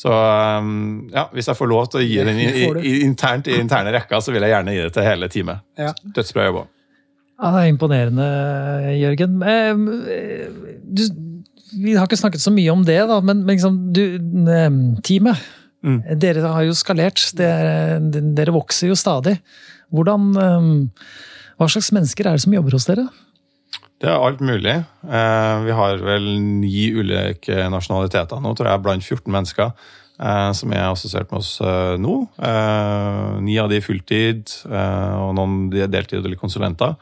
Så 0.00 0.12
eh, 0.12 0.68
ja, 1.14 1.24
hvis 1.32 1.48
jeg 1.48 1.56
får 1.56 1.70
lov 1.70 1.88
til 1.88 2.02
å 2.02 2.04
gi 2.04 2.18
den 2.28 2.42
i, 2.44 2.50
i, 2.76 2.92
internt 3.06 3.48
i 3.48 3.56
interne 3.62 3.94
rekka, 3.96 4.20
så 4.20 4.34
vil 4.36 4.44
jeg 4.44 4.52
gjerne 4.52 4.76
gi 4.76 4.84
det 4.84 4.92
til 4.98 5.08
hele 5.08 5.30
teamet. 5.32 5.64
Ja. 5.80 5.94
Dødsbra 6.18 6.50
jobba. 6.50 6.66
Ja, 7.40 7.54
det 7.54 7.62
er 7.62 7.70
imponerende, 7.72 8.26
Jørgen. 9.00 9.40
Eh, 9.48 10.76
du, 10.84 11.06
vi 11.80 11.96
har 11.96 12.04
ikke 12.04 12.20
snakket 12.20 12.44
så 12.44 12.52
mye 12.52 12.76
om 12.76 12.84
det, 12.84 13.00
da, 13.08 13.16
men, 13.24 13.46
men 13.46 13.56
liksom, 13.56 13.80
du, 13.96 14.04
teamet 15.08 15.40
Mm. 15.86 16.00
Dere 16.20 16.44
har 16.44 16.66
jo 16.66 16.76
skalert. 16.76 17.30
Dere, 17.36 17.98
dere, 18.10 18.54
vokser 18.54 18.90
jo 18.90 18.98
stadig. 18.98 19.38
Hvordan, 19.90 20.30
um, 20.36 20.72
hva 21.58 21.68
slags 21.70 21.90
mennesker 21.96 22.28
er 22.28 22.36
det 22.36 22.44
som 22.44 22.54
jobber 22.54 22.76
hos 22.76 22.88
dere? 22.88 23.08
Det 24.00 24.08
er 24.08 24.16
alt 24.16 24.40
mulig. 24.40 24.76
Eh, 25.04 25.56
vi 25.66 25.72
har 25.76 26.00
vel 26.00 26.28
ni 26.40 26.86
ulike 26.96 27.66
nasjonaliteter 27.72 28.40
nå, 28.40 28.54
tror 28.56 28.70
jeg, 28.70 28.82
blant 28.86 29.04
14 29.04 29.26
mennesker 29.34 29.66
eh, 29.68 30.52
som 30.56 30.72
er 30.72 30.86
assosiert 30.86 31.28
med 31.28 31.42
oss 31.42 31.58
eh, 31.60 31.96
nå. 32.00 32.14
Ni 33.44 33.58
av 33.60 33.68
de 33.68 33.76
er 33.76 33.84
fulltid, 33.84 34.54
og 34.70 35.34
noen 35.36 35.68
de 35.72 35.84
er 35.84 35.92
deltid 35.92 36.22
eller 36.22 36.40
konsulenter. 36.40 36.96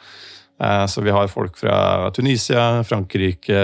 Eh, 0.61 0.87
så 0.87 1.01
vi 1.01 1.11
har 1.11 1.29
folk 1.29 1.59
fra 1.59 2.11
Tunisia, 2.11 2.85
Frankrike, 2.85 3.59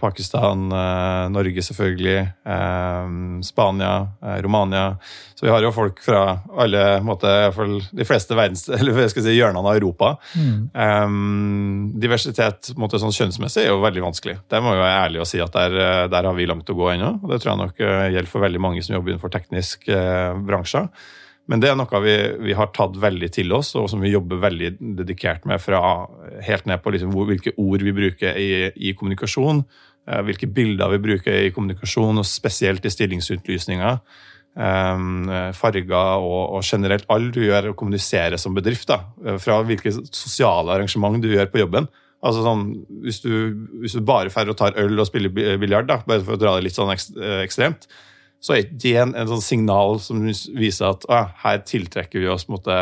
Pakistan, 0.00 0.72
eh, 0.72 1.28
Norge 1.30 1.62
selvfølgelig, 1.62 2.18
eh, 2.46 3.08
Spania, 3.42 4.08
Romania. 4.40 4.96
Så 5.34 5.46
vi 5.46 5.50
har 5.50 5.62
jo 5.62 5.72
folk 5.72 6.02
fra 6.02 6.38
alle 6.58 7.00
måte, 7.02 7.32
de 7.92 8.04
fleste 8.04 8.34
verdens, 8.34 8.68
eller 8.78 9.08
skal 9.08 9.26
si, 9.26 9.34
hjørnene 9.34 9.66
av 9.66 9.76
Europa. 9.76 10.14
Mm. 10.38 10.70
Um, 10.72 11.92
diversitet 12.00 12.70
måte, 12.78 13.00
sånn 13.02 13.14
kjønnsmessig 13.14 13.66
er 13.66 13.72
jo 13.72 13.82
veldig 13.82 14.06
vanskelig. 14.06 14.38
Det 14.48 14.62
må 14.62 14.76
jo 14.76 14.84
være 14.84 15.02
ærlig 15.02 15.22
å 15.22 15.28
si 15.28 15.42
at 15.42 15.52
der, 15.52 16.08
der 16.12 16.30
har 16.30 16.38
vi 16.38 16.48
langt 16.48 16.70
å 16.70 16.78
gå 16.78 16.92
ennå. 16.94 17.16
og 17.22 17.30
Det 17.32 17.42
tror 17.42 17.52
jeg 17.52 17.62
nok 17.64 17.84
gjelder 17.84 18.30
for 18.30 18.46
veldig 18.46 18.62
mange 18.62 18.86
som 18.86 18.96
jobber 18.96 19.12
innenfor 19.12 19.34
tekniske 19.34 20.00
bransjer. 20.46 20.88
Men 21.46 21.62
det 21.62 21.70
er 21.70 21.76
noe 21.78 22.00
vi, 22.02 22.14
vi, 22.48 22.54
har 22.58 22.72
tatt 22.74 22.96
veldig 22.98 23.28
til 23.34 23.52
oss, 23.54 23.72
og 23.78 23.88
som 23.90 24.02
vi 24.02 24.10
jobber 24.10 24.40
veldig 24.42 24.72
dedikert 24.98 25.44
med 25.46 25.62
fra 25.62 25.80
helt 26.46 26.66
ned 26.66 26.82
på 26.82 26.94
liksom 26.94 27.12
hvilke 27.14 27.54
ord 27.62 27.84
vi 27.86 27.94
bruker 27.94 28.38
i, 28.40 28.48
i, 28.74 28.94
kommunikasjon, 28.98 29.62
eh, 30.10 30.22
hvilke 30.26 30.50
bilder 30.50 30.90
vi 30.96 31.02
bruker 31.04 31.44
i 31.44 31.52
kommunikasjon, 31.54 32.18
og 32.18 32.26
spesielt 32.26 32.86
i 32.86 32.92
stillingsutlysninger. 32.92 34.00
Um, 34.56 35.28
farger 35.52 35.92
og, 35.92 36.54
og, 36.56 36.62
generelt 36.64 37.04
alt 37.12 37.34
du 37.34 37.42
gjør 37.42 37.70
å 37.70 37.76
kommunisere 37.76 38.38
som 38.40 38.56
bedrift. 38.56 38.88
Da, 38.88 39.36
fra 39.42 39.60
hvilke 39.68 39.92
sosiale 39.92 40.72
arrangement 40.72 41.20
du 41.22 41.28
gjør 41.34 41.50
på 41.52 41.60
jobben. 41.60 41.90
Altså 42.24 42.42
sånn, 42.42 42.62
hvis, 43.04 43.20
du, 43.22 43.32
hvis 43.82 43.94
du 43.94 44.02
bare 44.02 44.32
drar 44.32 44.50
og 44.50 44.58
tar 44.58 44.78
øl 44.80 44.98
og 44.98 45.06
spiller 45.06 45.30
biljard, 45.60 45.92
bare 46.08 46.24
for 46.24 46.34
å 46.34 46.40
dra 46.40 46.56
det 46.56 46.66
litt 46.66 46.78
sånn 46.78 46.90
ekstremt, 46.90 47.86
så 48.42 48.56
er 48.56 48.68
det 48.70 48.94
en, 49.00 49.14
en 49.18 49.30
sånn 49.30 49.44
signal 49.44 50.00
som 50.02 50.22
viser 50.26 50.90
at 50.90 51.06
ah, 51.12 51.32
her 51.42 51.62
tiltrekker 51.66 52.22
vi 52.22 52.30
oss 52.30 52.46
måte, 52.52 52.74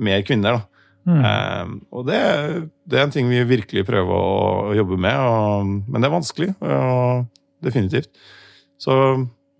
mer 0.00 0.24
kvinner. 0.26 0.64
Mm. 1.02 1.18
Um, 1.18 1.76
og 1.90 2.06
det, 2.06 2.18
det, 2.86 2.98
er 2.98 3.04
en 3.04 3.14
ting 3.14 3.30
vi 3.30 3.42
virkelig 3.46 3.84
prøver 3.88 4.14
å, 4.16 4.42
å 4.70 4.74
jobbe 4.78 4.98
med, 5.02 5.18
og, 5.18 5.72
men 5.86 6.02
det 6.02 6.08
er 6.08 6.14
vanskelig. 6.16 6.50
Og, 6.62 7.30
definitivt. 7.62 8.10
Så 8.80 8.94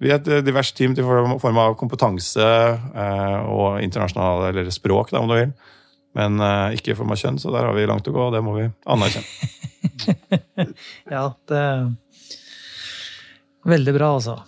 vi 0.03 0.11
er 0.11 0.19
et 0.19 0.47
diverst 0.47 0.75
team 0.79 0.97
til 0.99 1.07
form 1.07 1.61
av 1.63 1.77
kompetanse 1.79 2.43
eh, 2.43 3.41
og 3.47 3.79
internasjonale 3.85 4.51
eller 4.51 4.71
språk, 4.75 5.13
da, 5.13 5.23
om 5.23 5.31
du 5.31 5.37
vil. 5.37 5.53
Men 6.19 6.43
eh, 6.43 6.79
ikke 6.79 6.93
i 6.93 6.99
form 6.99 7.15
av 7.15 7.21
kjønn, 7.21 7.39
så 7.39 7.53
der 7.55 7.69
har 7.69 7.77
vi 7.77 7.87
langt 7.87 8.11
å 8.11 8.15
gå, 8.15 8.25
og 8.27 8.35
det 8.35 8.43
må 8.45 8.57
vi 8.59 8.67
anerkjenne. 8.91 9.51
ja, 11.15 11.29
det 11.51 11.61
er 11.61 11.91
Veldig 13.63 13.93
bra, 13.95 14.09
altså. 14.17 14.41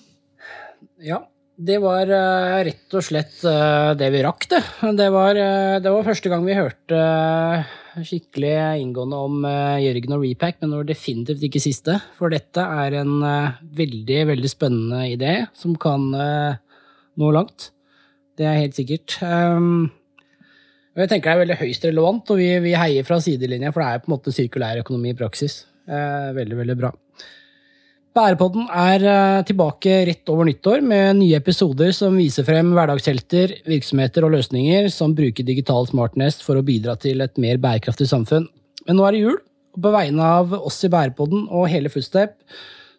Ja, 1.05 1.19
det 1.55 1.77
var 1.85 2.09
uh, 2.09 2.65
rett 2.67 2.95
og 2.97 3.05
slett 3.05 3.37
uh, 3.47 3.93
det 3.99 4.09
vi 4.11 4.23
rakk, 4.25 4.47
det. 4.51 4.61
Det 4.99 5.09
var, 5.13 5.37
uh, 5.37 5.77
det 5.79 5.91
var, 5.93 6.07
første 6.07 6.31
gang 6.33 6.47
vi 6.47 6.57
hørte 6.57 7.01
skikkelig 7.95 8.55
inngående 8.83 9.19
om 9.23 9.45
Jørgen 9.79 10.17
og 10.17 10.25
Repack, 10.25 10.57
men 10.59 10.73
det 10.73 10.79
var 10.81 10.89
definitivt 10.89 11.45
ikke 11.47 11.63
siste. 11.63 11.95
For 12.19 12.33
dette 12.33 12.59
er 12.59 12.97
en 12.99 13.21
veldig, 13.79 14.17
veldig 14.33 14.51
spennende 14.51 15.05
idé 15.13 15.37
som 15.55 15.77
kan 15.79 16.09
nå 16.11 17.29
langt. 17.37 17.69
Det 18.35 18.49
er 18.51 18.59
helt 18.65 18.75
sikkert. 18.75 19.15
Og 19.23 21.05
jeg 21.05 21.13
tenker 21.13 21.31
det 21.31 21.37
er 21.37 21.43
veldig 21.45 21.61
høyst 21.63 21.87
relevant, 21.87 22.35
og 22.35 22.43
vi, 22.43 22.51
vi 22.67 22.75
heier 22.75 23.07
fra 23.07 23.23
sidelinja, 23.23 23.71
for 23.71 23.85
det 23.85 23.93
er 23.93 24.03
på 24.03 24.11
en 24.11 24.17
måte 24.17 24.35
sirkulær 24.35 24.83
økonomi 24.83 25.15
i 25.15 25.21
praksis. 25.23 25.61
veldig, 25.87 26.63
veldig 26.65 26.81
bra. 26.83 26.91
Bærepodden 28.15 28.69
er 28.71 29.03
eh, 29.11 29.41
tilbake 29.43 29.95
rett 30.07 30.31
over 30.31 30.47
nyttår 30.47 30.85
med 30.87 31.17
nye 31.19 31.35
episoder 31.35 31.91
som 31.97 32.15
viser 32.15 32.47
frem 32.47 32.69
hverdagshelter, 32.77 33.57
virksomheter 33.67 34.23
og 34.23 34.37
løsninger 34.37 34.87
som 34.95 35.17
bruker 35.19 35.47
digital 35.49 35.89
smartness 35.89 36.39
for 36.45 36.61
å 36.61 36.63
bidra 36.63 36.95
til 37.03 37.25
et 37.25 37.35
mer 37.43 37.59
bærekraftig 37.59 38.07
samfunn. 38.07 38.47
Men 38.87 39.01
nå 39.01 39.09
er 39.09 39.17
det 39.17 39.25
jul, 39.25 39.41
og 39.75 39.83
på 39.83 39.93
vegne 39.97 40.31
av 40.37 40.55
oss 40.61 40.79
i 40.87 40.93
Bærepodden 40.95 41.49
og 41.51 41.67
hele 41.73 41.91
Footstep 41.91 42.39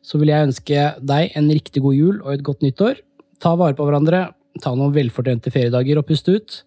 så 0.03 0.19
vil 0.19 0.33
jeg 0.33 0.49
ønske 0.49 0.89
deg 0.99 1.39
en 1.39 1.47
riktig 1.53 1.85
god 1.87 1.95
jul 1.95 2.19
og 2.19 2.33
et 2.35 2.43
godt 2.51 2.67
nyttår. 2.67 2.99
Ta 3.39 3.55
vare 3.55 3.77
på 3.79 3.87
hverandre, 3.87 4.25
ta 4.59 4.75
noen 4.75 4.91
velfortjente 4.99 5.53
feriedager 5.55 6.03
og 6.03 6.09
pust 6.11 6.27
ut. 6.27 6.59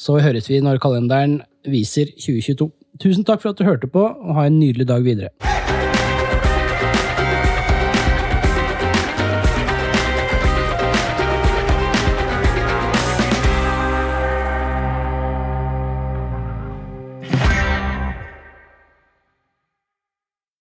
Så 0.00 0.16
høres 0.24 0.48
vi 0.48 0.64
når 0.64 0.80
kalenderen 0.80 1.42
viser 1.68 2.08
2022. 2.16 2.72
Tusen 3.04 3.28
takk 3.28 3.44
for 3.44 3.52
at 3.52 3.60
du 3.60 3.68
hørte 3.68 3.92
på, 3.92 4.08
og 4.08 4.36
ha 4.40 4.48
en 4.48 4.56
nydelig 4.56 4.88
dag 4.88 5.04
videre. 5.04 5.49